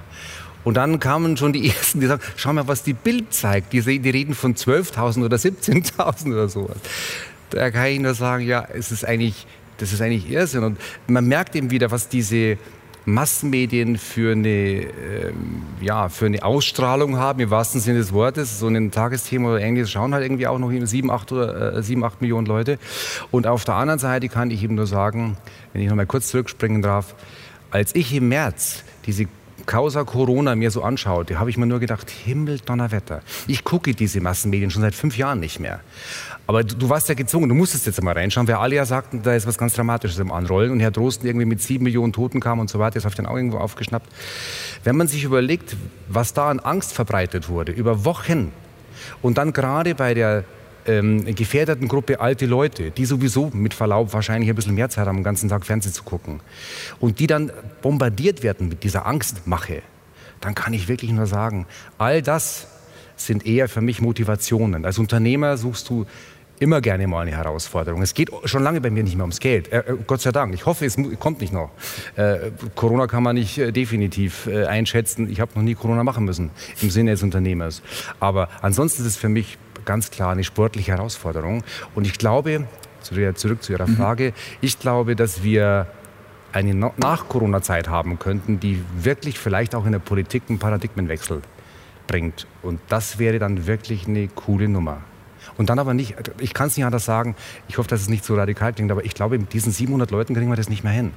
Und 0.63 0.75
dann 0.75 0.99
kamen 0.99 1.37
schon 1.37 1.53
die 1.53 1.69
Ersten, 1.75 1.99
die 1.99 2.07
sagen, 2.07 2.21
schau 2.35 2.51
mal, 2.51 2.67
was 2.67 2.83
die 2.83 2.93
Bild 2.93 3.33
zeigt. 3.33 3.71
Die, 3.73 3.81
die 3.99 4.09
reden 4.09 4.33
von 4.33 4.55
12.000 4.55 5.23
oder 5.23 5.37
17.000 5.37 6.27
oder 6.33 6.49
sowas. 6.49 6.77
Da 7.49 7.71
kann 7.71 7.87
ich 7.87 7.99
nur 7.99 8.13
sagen, 8.13 8.45
ja, 8.45 8.67
es 8.73 8.91
ist 8.91 9.05
eigentlich, 9.05 9.47
das 9.77 9.93
ist 9.93 10.01
eigentlich 10.01 10.29
Irrsinn. 10.29 10.63
Und 10.63 10.79
man 11.07 11.25
merkt 11.25 11.55
eben 11.55 11.71
wieder, 11.71 11.91
was 11.91 12.09
diese 12.09 12.57
Massenmedien 13.05 13.97
für 13.97 14.31
eine, 14.31 14.47
ähm, 14.49 15.61
ja, 15.79 16.09
für 16.09 16.25
eine 16.25 16.43
Ausstrahlung 16.43 17.17
haben, 17.17 17.39
im 17.39 17.51
wahrsten 17.51 17.79
Sinne 17.79 17.99
des 17.99 18.11
Wortes. 18.11 18.59
So 18.59 18.67
ein 18.67 18.91
Tagesthema 18.91 19.49
oder 19.49 19.61
ähnliches 19.61 19.91
schauen 19.91 20.13
halt 20.13 20.23
irgendwie 20.23 20.47
auch 20.47 20.57
noch 20.57 20.71
sieben, 20.85 21.11
acht, 21.11 21.31
oder, 21.31 21.77
äh, 21.77 21.83
sieben, 21.83 22.03
acht 22.03 22.21
Millionen 22.21 22.47
Leute. 22.47 22.79
Und 23.29 23.45
auf 23.45 23.63
der 23.63 23.75
anderen 23.75 23.99
Seite 23.99 24.27
kann 24.27 24.49
ich 24.49 24.63
eben 24.63 24.75
nur 24.75 24.87
sagen, 24.87 25.37
wenn 25.71 25.83
ich 25.83 25.89
noch 25.89 25.95
mal 25.95 26.07
kurz 26.07 26.29
zurückspringen 26.29 26.81
darf, 26.81 27.15
als 27.69 27.93
ich 27.93 28.13
im 28.13 28.29
März 28.29 28.83
diese 29.05 29.27
Causa 29.65 30.03
Corona 30.03 30.55
mir 30.55 30.71
so 30.71 30.83
anschaute, 30.83 31.39
habe 31.39 31.49
ich 31.49 31.57
mir 31.57 31.65
nur 31.65 31.79
gedacht, 31.79 32.09
Himmel, 32.09 32.59
Donnerwetter. 32.59 33.21
Ich 33.47 33.63
gucke 33.63 33.93
diese 33.93 34.21
Massenmedien 34.21 34.69
schon 34.71 34.81
seit 34.81 34.95
fünf 34.95 35.17
Jahren 35.17 35.39
nicht 35.39 35.59
mehr. 35.59 35.79
Aber 36.47 36.63
du, 36.63 36.75
du, 36.75 36.89
warst 36.89 37.09
ja 37.09 37.15
gezwungen, 37.15 37.49
du 37.49 37.55
musstest 37.55 37.87
jetzt 37.87 38.01
mal 38.03 38.13
reinschauen, 38.13 38.47
weil 38.47 38.55
alle 38.55 38.75
ja 38.75 38.85
sagten, 38.85 39.23
da 39.23 39.33
ist 39.33 39.47
was 39.47 39.57
ganz 39.57 39.73
Dramatisches 39.73 40.19
im 40.19 40.31
Anrollen 40.31 40.71
und 40.71 40.79
Herr 40.79 40.91
Drosten 40.91 41.27
irgendwie 41.27 41.45
mit 41.45 41.61
sieben 41.61 41.83
Millionen 41.83 42.13
Toten 42.13 42.39
kam 42.39 42.59
und 42.59 42.69
so 42.69 42.77
weiter, 42.77 42.95
das 42.95 43.05
habe 43.05 43.13
ich 43.13 43.17
dann 43.17 43.25
auch 43.25 43.35
irgendwo 43.35 43.57
aufgeschnappt. 43.57 44.07
Wenn 44.83 44.95
man 44.95 45.07
sich 45.07 45.23
überlegt, 45.23 45.75
was 46.07 46.33
da 46.33 46.49
an 46.49 46.59
Angst 46.59 46.93
verbreitet 46.93 47.49
wurde, 47.49 47.71
über 47.71 48.05
Wochen 48.05 48.51
und 49.21 49.37
dann 49.37 49.53
gerade 49.53 49.95
bei 49.95 50.13
der 50.13 50.43
ähm, 50.85 51.25
gefährdeten 51.35 51.87
Gruppe 51.87 52.19
alte 52.19 52.45
Leute, 52.45 52.91
die 52.91 53.05
sowieso 53.05 53.51
mit 53.53 53.73
Verlaub 53.73 54.13
wahrscheinlich 54.13 54.49
ein 54.49 54.55
bisschen 54.55 54.75
mehr 54.75 54.89
Zeit 54.89 55.07
haben, 55.07 55.17
den 55.17 55.23
ganzen 55.23 55.49
Tag 55.49 55.65
Fernsehen 55.65 55.93
zu 55.93 56.03
gucken 56.03 56.39
und 56.99 57.19
die 57.19 57.27
dann 57.27 57.51
bombardiert 57.81 58.43
werden 58.43 58.69
mit 58.69 58.83
dieser 58.83 59.05
Angstmache, 59.05 59.81
dann 60.41 60.55
kann 60.55 60.73
ich 60.73 60.87
wirklich 60.87 61.11
nur 61.11 61.27
sagen, 61.27 61.65
all 61.97 62.21
das 62.21 62.67
sind 63.15 63.45
eher 63.45 63.69
für 63.69 63.81
mich 63.81 64.01
Motivationen. 64.01 64.85
Als 64.85 64.99
Unternehmer 64.99 65.57
suchst 65.57 65.89
du 65.89 66.05
immer 66.59 66.81
gerne 66.81 67.07
mal 67.07 67.21
eine 67.21 67.31
Herausforderung. 67.31 68.01
Es 68.01 68.13
geht 68.13 68.29
schon 68.45 68.63
lange 68.63 68.81
bei 68.81 68.89
mir 68.89 69.03
nicht 69.03 69.15
mehr 69.15 69.23
ums 69.23 69.39
Geld. 69.39 69.71
Äh, 69.71 69.79
äh 69.79 69.97
Gott 70.07 70.21
sei 70.21 70.31
Dank. 70.31 70.53
Ich 70.53 70.65
hoffe, 70.65 70.85
es 70.85 70.97
kommt 71.19 71.41
nicht 71.41 71.53
noch. 71.53 71.71
Äh, 72.15 72.51
Corona 72.75 73.07
kann 73.07 73.23
man 73.23 73.35
nicht 73.35 73.57
äh, 73.57 73.71
definitiv 73.71 74.47
äh, 74.47 74.65
einschätzen. 74.65 75.29
Ich 75.29 75.39
habe 75.39 75.51
noch 75.55 75.63
nie 75.63 75.75
Corona 75.75 76.03
machen 76.03 76.25
müssen 76.25 76.51
im 76.81 76.89
Sinne 76.89 77.11
des 77.11 77.23
Unternehmers. 77.23 77.81
Aber 78.19 78.49
ansonsten 78.61 79.01
ist 79.01 79.07
es 79.07 79.17
für 79.17 79.29
mich 79.29 79.57
ganz 79.85 80.11
klar 80.11 80.31
eine 80.31 80.43
sportliche 80.43 80.91
Herausforderung. 80.91 81.63
Und 81.93 82.05
ich 82.05 82.17
glaube, 82.17 82.67
zurück 83.01 83.63
zu 83.63 83.71
Ihrer 83.73 83.87
mhm. 83.87 83.97
Frage, 83.97 84.33
ich 84.61 84.79
glaube, 84.79 85.15
dass 85.15 85.43
wir 85.43 85.87
eine 86.51 86.73
Nach-Corona-Zeit 86.73 87.89
haben 87.89 88.17
könnten, 88.17 88.59
die 88.59 88.83
wirklich 88.97 89.37
vielleicht 89.37 89.75
auch 89.75 89.85
in 89.85 89.91
der 89.91 89.99
Politik 89.99 90.43
einen 90.47 90.57
Paradigmenwechsel 90.57 91.41
bringt. 92.07 92.47
Und 92.61 92.79
das 92.87 93.19
wäre 93.19 93.39
dann 93.39 93.67
wirklich 93.67 94.07
eine 94.07 94.27
coole 94.29 94.69
Nummer. 94.69 95.01
Und 95.57 95.69
dann 95.69 95.79
aber 95.79 95.93
nicht, 95.93 96.15
ich 96.39 96.53
kann 96.53 96.67
es 96.67 96.77
nicht 96.77 96.85
anders 96.85 97.05
sagen, 97.05 97.35
ich 97.67 97.77
hoffe, 97.77 97.89
dass 97.89 98.01
es 98.01 98.09
nicht 98.09 98.25
so 98.25 98.35
radikal 98.35 98.73
klingt, 98.73 98.91
aber 98.91 99.05
ich 99.05 99.13
glaube, 99.13 99.37
mit 99.37 99.53
diesen 99.53 99.71
700 99.71 100.09
Leuten 100.11 100.33
kriegen 100.33 100.49
wir 100.49 100.55
das 100.55 100.69
nicht 100.69 100.83
mehr 100.83 100.93
hin. 100.93 101.11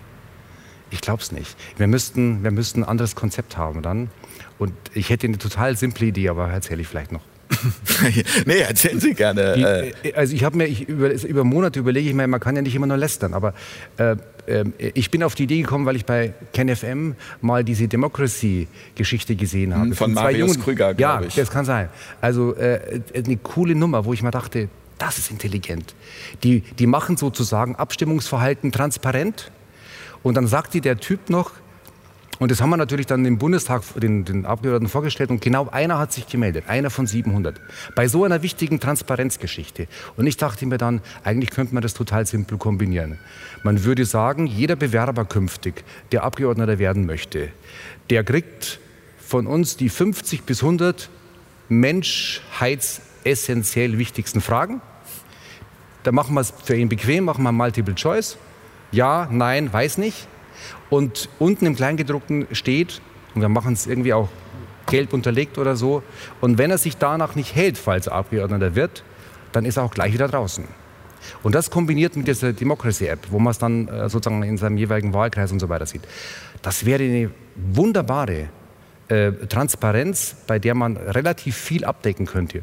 Ich 0.91 1.01
glaube 1.01 1.23
es 1.23 1.33
nicht. 1.33 1.57
Wir 1.77 1.87
müssten, 1.87 2.43
wir 2.43 2.51
müssten 2.51 2.83
ein 2.83 2.89
anderes 2.89 3.15
Konzept 3.15 3.57
haben 3.57 3.83
dann. 3.83 4.11
Und 4.59 4.73
ich 4.95 5.11
hätte 5.11 5.27
eine 5.27 5.39
total 5.39 5.77
simple 5.77 6.07
Idee, 6.07 6.29
aber 6.31 6.49
erzähle 6.49 6.83
ich 6.83 6.89
vielleicht 6.89 7.13
noch. 7.13 7.23
nee, 8.47 8.59
erzählen 8.59 9.01
Sie 9.01 9.15
gerne. 9.15 9.55
Die, 9.57 9.63
äh. 9.63 9.93
Äh, 10.11 10.15
also 10.15 10.35
ich 10.35 10.45
habe 10.45 10.57
mir, 10.57 10.67
ich, 10.67 10.89
über, 10.89 11.11
über, 11.13 11.45
Monate 11.45 11.79
überlege 11.79 12.09
ich 12.09 12.15
mir, 12.15 12.27
man 12.27 12.41
kann 12.41 12.57
ja 12.57 12.63
nicht 12.63 12.75
immer 12.75 12.87
nur 12.87 12.97
lästern, 12.97 13.35
aber 13.35 13.55
äh, 13.97 14.17
äh, 14.47 14.65
ich 14.95 15.11
bin 15.11 15.23
auf 15.23 15.35
die 15.35 15.45
Idee 15.45 15.63
gekommen, 15.63 15.87
weil 15.87 15.97
ich 15.97 16.05
bei 16.05 16.33
KenFM 16.53 17.15
mal 17.41 17.65
diese 17.65 17.89
Democracy-Geschichte 17.89 19.37
gesehen 19.37 19.75
habe. 19.75 19.87
Hm, 19.87 19.93
von, 19.95 20.15
von 20.15 20.15
Marius 20.15 20.53
Jungen. 20.53 20.65
Krüger, 20.65 20.95
glaube 20.95 21.27
ich. 21.27 21.37
Ja, 21.37 21.43
das 21.43 21.51
kann 21.51 21.65
sein. 21.65 21.89
Also 22.21 22.55
äh, 22.55 23.01
eine 23.15 23.37
coole 23.39 23.75
Nummer, 23.75 24.05
wo 24.05 24.13
ich 24.13 24.23
mir 24.23 24.31
dachte, 24.31 24.69
das 24.99 25.19
ist 25.19 25.31
intelligent. 25.31 25.95
Die, 26.43 26.61
die 26.61 26.87
machen 26.87 27.17
sozusagen 27.17 27.77
Abstimmungsverhalten 27.77 28.73
transparent 28.73 29.51
und 30.23 30.37
dann 30.37 30.47
sagt 30.47 30.75
dir 30.75 30.81
der 30.81 30.99
Typ 30.99 31.31
noch, 31.31 31.53
und 32.39 32.53
das 32.53 32.61
haben 32.61 32.71
wir 32.71 32.77
natürlich 32.77 33.07
dann 33.07 33.25
im 33.25 33.39
Bundestag 33.39 33.83
den, 33.97 34.25
den, 34.25 34.47
Abgeordneten 34.47 34.91
vorgestellt 34.91 35.31
und 35.31 35.41
genau 35.41 35.69
einer 35.71 35.99
hat 35.99 36.13
sich 36.13 36.29
gemeldet, 36.29 36.65
einer 36.69 36.91
von 36.91 37.07
700, 37.07 37.59
bei 37.95 38.07
so 38.07 38.25
einer 38.25 38.43
wichtigen 38.43 38.79
Transparenzgeschichte. 38.79 39.89
Und 40.17 40.27
ich 40.27 40.37
dachte 40.37 40.67
mir 40.67 40.77
dann, 40.79 41.01
eigentlich 41.25 41.51
könnte 41.51 41.75
man 41.75 41.83
das 41.83 41.95
total 41.95 42.27
simpel 42.27 42.59
kombinieren. 42.59 43.19
Man 43.65 43.83
würde 43.85 44.05
sagen, 44.05 44.47
jeder 44.47 44.77
Bewerber 44.77 45.25
künftig, 45.25 45.83
der 46.13 46.23
Abgeordneter 46.23 46.79
werden 46.79 47.07
möchte, 47.07 47.49
der 48.11 48.23
kriegt 48.23 48.79
von 49.19 49.49
uns 49.49 49.77
die 49.77 49.89
50 49.89 50.45
bis 50.45 50.63
100 50.63 51.11
menschheitsessentiell 51.69 53.99
wichtigsten 53.99 54.41
Fragen. 54.41 54.81
Da 56.05 56.13
machen 56.13 56.35
wir 56.35 56.41
es 56.41 56.55
für 56.65 56.77
ihn 56.77 56.89
bequem, 56.89 57.25
machen 57.25 57.43
wir 57.43 57.51
Multiple 57.51 57.97
Choice. 57.97 58.39
Ja, 58.93 59.27
nein, 59.31 59.73
weiß 59.73 59.99
nicht. 59.99 60.29
Und 60.91 61.29
unten 61.39 61.67
im 61.67 61.77
Kleingedruckten 61.77 62.47
steht, 62.53 63.01
und 63.35 63.41
wir 63.41 63.49
machen 63.49 63.73
es 63.75 63.87
irgendwie 63.87 64.13
auch 64.13 64.29
gelb 64.87 65.13
unterlegt 65.13 65.59
oder 65.59 65.77
so, 65.77 66.03
und 66.41 66.59
wenn 66.59 66.71
er 66.71 66.79
sich 66.79 66.97
danach 66.97 67.35
nicht 67.35 67.55
hält, 67.55 67.79
falls 67.79 68.07
er 68.07 68.15
Abgeordneter 68.15 68.75
wird, 68.75 69.05
dann 69.53 69.65
ist 69.65 69.77
er 69.77 69.85
auch 69.85 69.93
gleich 69.93 70.13
wieder 70.13 70.29
draußen. 70.29 70.65
Und 71.43 71.55
das 71.55 71.71
kombiniert 71.71 72.17
mit 72.17 72.27
dieser 72.27 72.53
Democracy-App, 72.53 73.31
wo 73.31 73.39
man 73.39 73.51
es 73.51 73.59
dann 73.59 73.89
äh, 73.89 74.09
sozusagen 74.09 74.43
in 74.43 74.57
seinem 74.57 74.77
jeweiligen 74.79 75.13
Wahlkreis 75.13 75.53
und 75.53 75.61
so 75.61 75.69
weiter 75.69 75.87
sieht, 75.87 76.03
das 76.63 76.85
wäre 76.85 77.03
eine 77.03 77.31
wunderbare 77.57 78.49
äh, 79.09 79.33
Transparenz, 79.49 80.37
bei 80.47 80.59
der 80.59 80.75
man 80.75 80.97
relativ 80.97 81.57
viel 81.57 81.85
abdecken 81.85 82.27
könnte. 82.27 82.63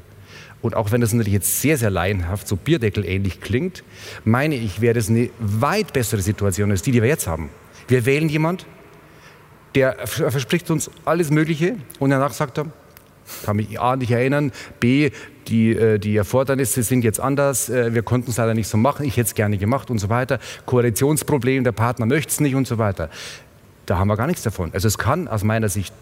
Und 0.62 0.76
auch 0.76 0.92
wenn 0.92 1.02
das 1.02 1.14
natürlich 1.14 1.34
jetzt 1.34 1.62
sehr, 1.62 1.78
sehr 1.78 1.92
laienhaft, 1.92 2.48
so 2.48 2.56
Bierdeckel 2.56 3.06
ähnlich 3.06 3.40
klingt, 3.40 3.84
meine 4.24 4.56
ich, 4.56 4.82
wäre 4.82 4.96
das 4.96 5.10
eine 5.10 5.30
weit 5.40 5.94
bessere 5.94 6.22
Situation 6.22 6.72
als 6.72 6.82
die, 6.82 6.92
die 6.92 7.02
wir 7.02 7.10
jetzt 7.10 7.28
haben. 7.28 7.50
Wir 7.88 8.06
wählen 8.06 8.30
jemand, 8.30 8.66
der 9.76 10.08
verspricht 10.08 10.72
uns 10.72 10.90
alles 11.04 11.32
Mögliche 11.32 11.78
und 12.00 12.10
danach 12.10 12.34
sagt 12.34 12.58
er, 12.58 12.68
kann 13.44 13.56
mich 13.56 13.80
A 13.80 13.96
nicht 13.96 14.12
erinnern, 14.12 14.52
B, 14.80 15.12
die, 15.48 15.72
äh, 15.72 16.00
die 16.00 16.16
Erfordernisse 16.16 16.84
sind 16.84 17.04
jetzt 17.04 17.20
anders, 17.20 17.70
äh, 17.70 17.94
wir 17.94 18.04
konnten 18.04 18.32
es 18.32 18.38
leider 18.38 18.54
nicht 18.54 18.68
so 18.68 18.78
machen, 18.78 19.06
ich 19.06 19.18
hätte 19.18 19.28
es 19.28 19.36
gerne 19.36 19.58
gemacht 19.58 19.90
und 19.90 20.00
so 20.00 20.10
weiter. 20.10 20.40
Koalitionsproblem, 20.66 21.64
der 21.64 21.72
Partner 21.72 22.06
möchte 22.06 22.32
es 22.32 22.40
nicht 22.40 22.56
und 22.56 22.68
so 22.68 22.78
weiter. 22.78 23.10
Da 23.86 23.98
haben 23.98 24.08
wir 24.08 24.18
gar 24.18 24.28
nichts 24.28 24.44
davon. 24.44 24.72
Also 24.74 24.88
es 24.88 24.98
kann 24.98 25.28
aus 25.28 25.44
meiner 25.44 25.70
Sicht 25.70 25.94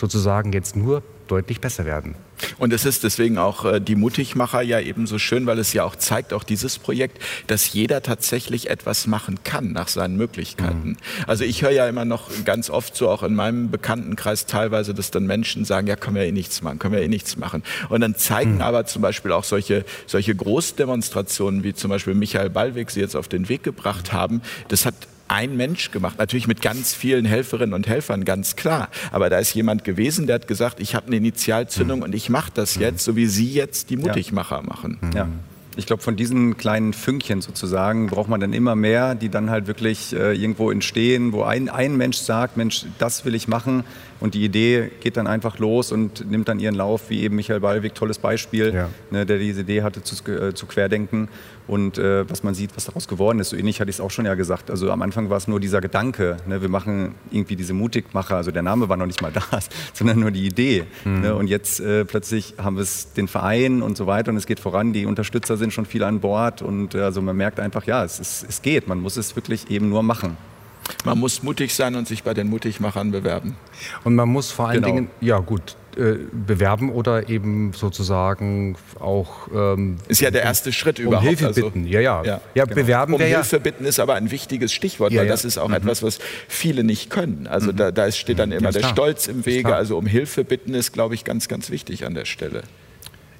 sozusagen 0.00 0.52
jetzt 0.52 0.76
nur 0.76 1.02
deutlich 1.28 1.60
besser 1.60 1.84
werden. 1.84 2.14
Und 2.58 2.72
es 2.72 2.84
ist 2.84 3.04
deswegen 3.04 3.38
auch 3.38 3.64
äh, 3.64 3.80
die 3.80 3.94
Mutigmacher 3.94 4.62
ja 4.62 4.80
eben 4.80 5.06
so 5.06 5.18
schön, 5.18 5.46
weil 5.46 5.58
es 5.58 5.72
ja 5.74 5.84
auch 5.84 5.94
zeigt, 5.94 6.32
auch 6.32 6.42
dieses 6.42 6.78
Projekt, 6.78 7.22
dass 7.46 7.72
jeder 7.72 8.02
tatsächlich 8.02 8.70
etwas 8.70 9.06
machen 9.06 9.44
kann 9.44 9.72
nach 9.72 9.88
seinen 9.88 10.16
Möglichkeiten. 10.16 10.88
Mhm. 10.88 10.96
Also 11.26 11.44
ich 11.44 11.62
höre 11.62 11.70
ja 11.70 11.86
immer 11.86 12.06
noch 12.06 12.30
ganz 12.44 12.70
oft 12.70 12.96
so 12.96 13.08
auch 13.10 13.22
in 13.22 13.34
meinem 13.34 13.70
Bekanntenkreis 13.70 14.46
teilweise, 14.46 14.94
dass 14.94 15.10
dann 15.10 15.26
Menschen 15.26 15.64
sagen, 15.64 15.86
ja, 15.86 15.96
können 15.96 16.16
wir 16.16 16.24
eh 16.24 16.32
nichts 16.32 16.62
machen, 16.62 16.78
können 16.78 16.94
wir 16.94 17.02
eh 17.02 17.08
nichts 17.08 17.36
machen. 17.36 17.62
Und 17.90 18.00
dann 18.00 18.16
zeigen 18.16 18.54
mhm. 18.54 18.62
aber 18.62 18.86
zum 18.86 19.02
Beispiel 19.02 19.32
auch 19.32 19.44
solche, 19.44 19.84
solche 20.06 20.34
Großdemonstrationen, 20.34 21.62
wie 21.62 21.74
zum 21.74 21.90
Beispiel 21.90 22.14
Michael 22.14 22.50
Ballweg 22.50 22.90
sie 22.90 23.00
jetzt 23.00 23.14
auf 23.14 23.28
den 23.28 23.48
Weg 23.48 23.62
gebracht 23.62 24.12
haben, 24.12 24.40
das 24.68 24.86
hat 24.86 24.94
ein 25.30 25.56
Mensch 25.56 25.92
gemacht, 25.92 26.18
natürlich 26.18 26.48
mit 26.48 26.60
ganz 26.60 26.92
vielen 26.92 27.24
Helferinnen 27.24 27.72
und 27.72 27.86
Helfern, 27.86 28.24
ganz 28.24 28.56
klar. 28.56 28.88
Aber 29.12 29.30
da 29.30 29.38
ist 29.38 29.54
jemand 29.54 29.84
gewesen, 29.84 30.26
der 30.26 30.34
hat 30.34 30.48
gesagt, 30.48 30.80
ich 30.80 30.94
habe 30.96 31.06
eine 31.06 31.16
Initialzündung 31.16 32.00
mhm. 32.00 32.04
und 32.04 32.14
ich 32.14 32.30
mache 32.30 32.50
das 32.52 32.76
mhm. 32.76 32.82
jetzt, 32.82 33.04
so 33.04 33.14
wie 33.14 33.26
Sie 33.26 33.52
jetzt 33.52 33.90
die 33.90 33.96
Mutigmacher 33.96 34.62
machen. 34.62 34.98
Ja. 35.14 35.28
Ich 35.76 35.86
glaube, 35.86 36.02
von 36.02 36.16
diesen 36.16 36.56
kleinen 36.56 36.92
Fünkchen 36.92 37.42
sozusagen 37.42 38.08
braucht 38.08 38.28
man 38.28 38.40
dann 38.40 38.52
immer 38.52 38.74
mehr, 38.74 39.14
die 39.14 39.28
dann 39.28 39.50
halt 39.50 39.68
wirklich 39.68 40.12
äh, 40.12 40.34
irgendwo 40.34 40.70
entstehen, 40.72 41.32
wo 41.32 41.44
ein, 41.44 41.68
ein 41.68 41.96
Mensch 41.96 42.18
sagt, 42.18 42.56
Mensch, 42.56 42.86
das 42.98 43.24
will 43.24 43.36
ich 43.36 43.46
machen 43.46 43.84
und 44.20 44.34
die 44.34 44.44
Idee 44.44 44.90
geht 45.00 45.16
dann 45.16 45.26
einfach 45.26 45.58
los 45.58 45.92
und 45.92 46.30
nimmt 46.30 46.48
dann 46.48 46.60
ihren 46.60 46.74
Lauf, 46.74 47.08
wie 47.08 47.22
eben 47.22 47.36
Michael 47.36 47.60
Ballweg, 47.60 47.94
tolles 47.94 48.18
Beispiel, 48.18 48.74
ja. 48.74 48.88
ne, 49.10 49.24
der 49.24 49.38
diese 49.38 49.62
Idee 49.62 49.82
hatte 49.82 50.02
zu, 50.02 50.14
äh, 50.30 50.54
zu 50.54 50.66
Querdenken 50.66 51.28
und 51.66 51.98
äh, 51.98 52.28
was 52.28 52.42
man 52.42 52.54
sieht, 52.54 52.76
was 52.76 52.84
daraus 52.84 53.08
geworden 53.08 53.38
ist. 53.38 53.50
So 53.50 53.56
ähnlich 53.56 53.80
hatte 53.80 53.90
ich 53.90 53.96
es 53.96 54.00
auch 54.00 54.10
schon 54.10 54.26
ja 54.26 54.34
gesagt. 54.34 54.70
Also 54.70 54.90
am 54.90 55.02
Anfang 55.02 55.30
war 55.30 55.36
es 55.36 55.48
nur 55.48 55.58
dieser 55.58 55.80
Gedanke, 55.80 56.36
ne, 56.46 56.60
wir 56.60 56.68
machen 56.68 57.14
irgendwie 57.30 57.56
diese 57.56 57.72
Mutigmacher, 57.72 58.36
also 58.36 58.50
der 58.50 58.62
Name 58.62 58.88
war 58.88 58.96
noch 58.96 59.06
nicht 59.06 59.22
mal 59.22 59.32
da, 59.32 59.42
sondern 59.94 60.20
nur 60.20 60.30
die 60.30 60.46
Idee. 60.46 60.84
Mhm. 61.04 61.20
Ne, 61.20 61.34
und 61.34 61.46
jetzt 61.46 61.80
äh, 61.80 62.04
plötzlich 62.04 62.54
haben 62.58 62.76
wir 62.76 62.82
es 62.82 63.12
den 63.14 63.28
Verein 63.28 63.82
und 63.82 63.96
so 63.96 64.06
weiter 64.06 64.30
und 64.30 64.36
es 64.36 64.46
geht 64.46 64.60
voran, 64.60 64.92
die 64.92 65.06
Unterstützer 65.06 65.56
sind 65.56 65.72
schon 65.72 65.86
viel 65.86 66.02
an 66.02 66.20
Bord 66.20 66.60
und 66.60 66.94
äh, 66.94 67.00
also 67.00 67.22
man 67.22 67.36
merkt 67.36 67.58
einfach, 67.58 67.86
ja, 67.86 68.04
es, 68.04 68.20
es, 68.20 68.44
es 68.46 68.60
geht, 68.60 68.86
man 68.86 69.00
muss 69.00 69.16
es 69.16 69.34
wirklich 69.34 69.70
eben 69.70 69.88
nur 69.88 70.02
machen. 70.02 70.36
Man 71.04 71.18
muss 71.18 71.42
mutig 71.42 71.74
sein 71.74 71.94
und 71.96 72.08
sich 72.08 72.22
bei 72.22 72.34
den 72.34 72.48
Mutigmachern 72.48 73.10
bewerben. 73.10 73.56
Und 74.04 74.14
man 74.14 74.28
muss 74.28 74.50
vor 74.50 74.68
allen 74.68 74.82
genau. 74.82 74.94
Dingen, 74.94 75.10
ja 75.20 75.38
gut, 75.38 75.76
äh, 75.96 76.18
bewerben 76.32 76.92
oder 76.92 77.28
eben 77.28 77.72
sozusagen 77.72 78.76
auch 79.00 79.48
ähm, 79.52 79.98
ist 80.06 80.20
ja 80.20 80.30
der 80.30 80.42
erste 80.42 80.72
Schritt 80.72 81.00
um 81.00 81.06
überhaupt. 81.06 81.26
Hilfe 81.26 81.46
also, 81.48 81.62
bitten, 81.62 81.84
ja 81.84 82.00
ja, 82.00 82.22
ja, 82.22 82.40
ja 82.54 82.64
genau. 82.64 82.76
bewerben. 82.76 83.14
Um 83.14 83.20
Hilfe 83.20 83.56
ja. 83.56 83.62
bitten 83.62 83.84
ist 83.84 83.98
aber 83.98 84.14
ein 84.14 84.30
wichtiges 84.30 84.72
Stichwort, 84.72 85.12
ja, 85.12 85.22
weil 85.22 85.28
das 85.28 85.44
ist 85.44 85.58
auch 85.58 85.68
mhm. 85.68 85.74
etwas, 85.74 86.02
was 86.04 86.20
viele 86.46 86.84
nicht 86.84 87.10
können. 87.10 87.48
Also 87.48 87.72
mhm. 87.72 87.76
da, 87.76 87.90
da, 87.90 88.10
steht 88.12 88.38
dann 88.38 88.52
immer 88.52 88.70
der 88.70 88.82
klar. 88.82 88.92
Stolz 88.92 89.26
im 89.26 89.44
Wege. 89.46 89.74
Also 89.74 89.98
um 89.98 90.06
Hilfe 90.06 90.44
bitten 90.44 90.74
ist, 90.74 90.92
glaube 90.92 91.14
ich, 91.16 91.24
ganz 91.24 91.48
ganz 91.48 91.70
wichtig 91.70 92.06
an 92.06 92.14
der 92.14 92.24
Stelle. 92.24 92.62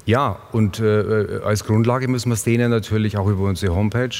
Ja, 0.04 0.40
und 0.50 0.80
äh, 0.80 1.40
als 1.44 1.64
Grundlage 1.64 2.08
müssen 2.08 2.30
wir 2.30 2.34
es 2.34 2.42
denen 2.42 2.70
natürlich 2.70 3.16
auch 3.16 3.28
über 3.28 3.44
unsere 3.44 3.74
Homepage 3.76 4.10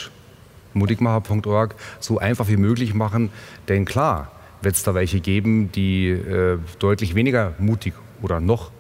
mutigmacher.org 0.75 1.75
so 1.99 2.19
einfach 2.19 2.49
wie 2.49 2.57
möglich 2.57 2.95
machen, 2.95 3.31
denn 3.69 3.85
klar 3.85 4.31
wird 4.63 4.75
es 4.75 4.83
da 4.83 4.95
welche 4.95 5.21
geben, 5.21 5.73
die 5.73 6.09
äh, 6.09 6.59
deutlich 6.79 7.15
weniger 7.15 7.55
mutig 7.59 7.95
oder 8.23 8.41
noch 8.41 8.71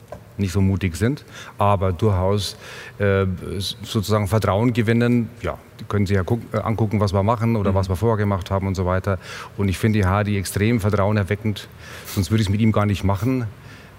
nicht 0.40 0.52
so 0.52 0.60
mutig 0.60 0.96
sind, 0.96 1.24
aber 1.58 1.92
durchaus 1.92 2.56
äh, 2.98 3.26
sozusagen 3.58 4.26
Vertrauen 4.26 4.72
gewinnen. 4.72 5.28
Ja, 5.42 5.58
die 5.78 5.84
können 5.84 6.06
sich 6.06 6.16
ja 6.16 6.22
äh, 6.22 6.56
angucken, 6.58 6.98
was 6.98 7.12
wir 7.12 7.22
machen 7.22 7.56
oder 7.56 7.72
mhm. 7.72 7.74
was 7.76 7.88
wir 7.88 7.96
vorher 7.96 8.16
gemacht 8.16 8.50
haben 8.50 8.66
und 8.66 8.74
so 8.74 8.86
weiter. 8.86 9.18
Und 9.56 9.68
ich 9.68 9.78
finde 9.78 10.00
die 10.00 10.06
Hardy 10.06 10.36
extrem 10.36 10.80
vertrauenerweckend, 10.80 11.68
sonst 12.06 12.30
würde 12.30 12.42
ich 12.42 12.48
es 12.48 12.50
mit 12.50 12.60
ihm 12.60 12.72
gar 12.72 12.86
nicht 12.86 13.04
machen 13.04 13.46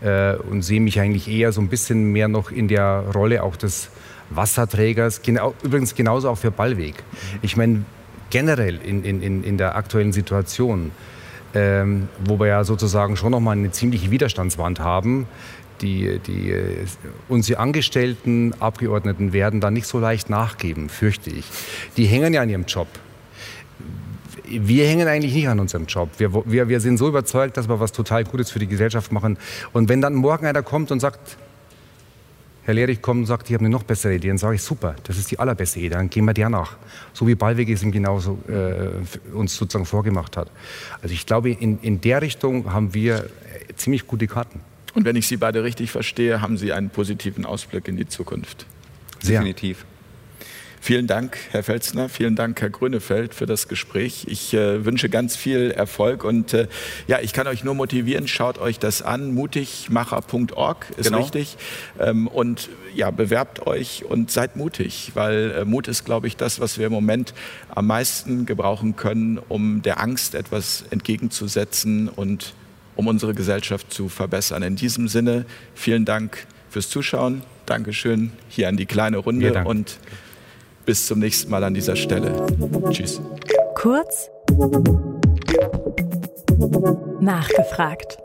äh, 0.01 0.35
und 0.35 0.63
sehe 0.63 0.81
mich 0.81 0.99
eigentlich 0.99 1.29
eher 1.29 1.51
so 1.51 1.61
ein 1.61 1.69
bisschen 1.69 2.11
mehr 2.11 2.27
noch 2.27 2.51
in 2.51 2.67
der 2.67 3.05
Rolle 3.13 3.43
auch 3.43 3.55
des 3.55 3.89
Wasserträgers. 4.35 5.21
Genau, 5.21 5.53
übrigens 5.63 5.95
genauso 5.95 6.29
auch 6.29 6.37
für 6.37 6.51
Ballweg. 6.51 6.95
Ich 7.41 7.57
meine, 7.57 7.83
generell 8.29 8.79
in, 8.81 9.03
in, 9.03 9.43
in 9.43 9.57
der 9.57 9.75
aktuellen 9.75 10.13
Situation 10.13 10.91
ähm, 11.53 12.07
wo 12.23 12.39
wir 12.39 12.47
ja 12.47 12.63
sozusagen 12.63 13.17
schon 13.17 13.31
noch 13.31 13.39
mal 13.39 13.51
eine 13.51 13.71
ziemliche 13.71 14.11
Widerstandswand 14.11 14.79
haben. 14.79 15.27
Die, 15.81 16.19
die, 16.19 16.51
äh, 16.51 16.85
unsere 17.27 17.59
Angestellten, 17.59 18.53
Abgeordneten 18.59 19.33
werden 19.33 19.61
da 19.61 19.71
nicht 19.71 19.87
so 19.87 19.99
leicht 19.99 20.29
nachgeben, 20.29 20.89
fürchte 20.89 21.31
ich. 21.31 21.45
Die 21.97 22.05
hängen 22.05 22.33
ja 22.33 22.41
an 22.41 22.49
ihrem 22.49 22.65
Job. 22.65 22.87
Wir 24.45 24.85
hängen 24.87 25.07
eigentlich 25.07 25.33
nicht 25.33 25.47
an 25.47 25.59
unserem 25.59 25.85
Job. 25.85 26.09
Wir, 26.17 26.33
wir, 26.45 26.69
wir 26.69 26.79
sind 26.81 26.97
so 26.97 27.07
überzeugt, 27.07 27.57
dass 27.57 27.67
wir 27.67 27.79
was 27.79 27.93
total 27.93 28.25
Gutes 28.25 28.51
für 28.51 28.59
die 28.59 28.67
Gesellschaft 28.67 29.11
machen. 29.11 29.37
Und 29.73 29.89
wenn 29.89 30.01
dann 30.01 30.13
morgen 30.13 30.45
einer 30.45 30.61
kommt 30.61 30.91
und 30.91 30.99
sagt, 30.99 31.37
Herr 32.63 32.73
Lehrich 32.73 33.01
kommt 33.01 33.21
und 33.21 33.25
sagt, 33.25 33.49
ich 33.49 33.53
habe 33.53 33.65
eine 33.65 33.71
noch 33.71 33.83
bessere 33.83 34.15
Idee, 34.15 34.27
dann 34.27 34.37
sage 34.37 34.55
ich, 34.55 34.61
super, 34.61 34.95
das 35.03 35.17
ist 35.17 35.31
die 35.31 35.39
allerbeste 35.39 35.79
Idee, 35.79 35.89
dann 35.89 36.09
gehen 36.09 36.25
wir 36.25 36.33
der 36.33 36.49
nach. 36.49 36.77
So 37.13 37.27
wie 37.27 37.35
Ballweg 37.35 37.69
es 37.69 37.81
ihm 37.81 37.91
genauso 37.91 38.37
äh, 38.47 39.33
uns 39.35 39.55
sozusagen 39.55 39.85
vorgemacht 39.85 40.37
hat. 40.37 40.51
Also 41.01 41.13
ich 41.13 41.25
glaube, 41.25 41.51
in, 41.51 41.79
in 41.81 42.01
der 42.01 42.21
Richtung 42.21 42.71
haben 42.71 42.93
wir 42.93 43.25
äh, 43.25 43.73
ziemlich 43.75 44.05
gute 44.05 44.27
Karten. 44.27 44.59
Und 44.93 45.05
wenn 45.05 45.15
ich 45.15 45.27
Sie 45.27 45.37
beide 45.37 45.63
richtig 45.63 45.91
verstehe, 45.91 46.41
haben 46.41 46.57
Sie 46.57 46.73
einen 46.73 46.89
positiven 46.89 47.45
Ausblick 47.45 47.87
in 47.87 47.97
die 47.97 48.07
Zukunft. 48.07 48.65
Sehr. 49.21 49.39
Definitiv. 49.39 49.85
Vielen 50.83 51.05
Dank, 51.05 51.37
Herr 51.51 51.61
Felsner. 51.61 52.09
Vielen 52.09 52.35
Dank, 52.35 52.59
Herr 52.59 52.71
Grünefeld, 52.71 53.35
für 53.35 53.45
das 53.45 53.67
Gespräch. 53.67 54.25
Ich 54.27 54.51
äh, 54.55 54.83
wünsche 54.83 55.09
ganz 55.09 55.35
viel 55.35 55.69
Erfolg 55.69 56.23
und 56.23 56.55
äh, 56.55 56.67
ja, 57.05 57.19
ich 57.21 57.33
kann 57.33 57.45
euch 57.45 57.63
nur 57.63 57.75
motivieren. 57.75 58.27
Schaut 58.27 58.57
euch 58.57 58.79
das 58.79 59.03
an. 59.03 59.31
Mutigmacher.org 59.35 60.87
ist 60.97 61.05
genau. 61.05 61.19
richtig. 61.19 61.57
Ähm, 61.99 62.27
und 62.27 62.69
ja, 62.95 63.11
bewerbt 63.11 63.67
euch 63.67 64.05
und 64.05 64.31
seid 64.31 64.55
mutig, 64.55 65.11
weil 65.13 65.51
äh, 65.51 65.65
Mut 65.65 65.87
ist, 65.87 66.03
glaube 66.03 66.25
ich, 66.25 66.35
das, 66.35 66.59
was 66.59 66.79
wir 66.79 66.87
im 66.87 66.93
Moment 66.93 67.35
am 67.69 67.85
meisten 67.85 68.47
gebrauchen 68.47 68.95
können, 68.95 69.37
um 69.37 69.83
der 69.83 70.01
Angst 70.01 70.33
etwas 70.33 70.85
entgegenzusetzen 70.89 72.09
und 72.09 72.55
um 72.95 73.05
unsere 73.05 73.35
Gesellschaft 73.35 73.93
zu 73.93 74.09
verbessern. 74.09 74.63
In 74.63 74.77
diesem 74.77 75.07
Sinne, 75.07 75.45
vielen 75.75 76.05
Dank 76.05 76.47
fürs 76.71 76.89
Zuschauen. 76.89 77.43
Dankeschön 77.67 78.31
hier 78.49 78.67
an 78.67 78.77
die 78.77 78.87
kleine 78.87 79.17
Runde 79.17 79.63
und 79.63 79.99
bis 80.85 81.07
zum 81.07 81.19
nächsten 81.19 81.49
Mal 81.51 81.63
an 81.63 81.73
dieser 81.73 81.95
Stelle. 81.95 82.45
Tschüss. 82.89 83.21
Kurz 83.75 84.29
nachgefragt. 87.19 88.17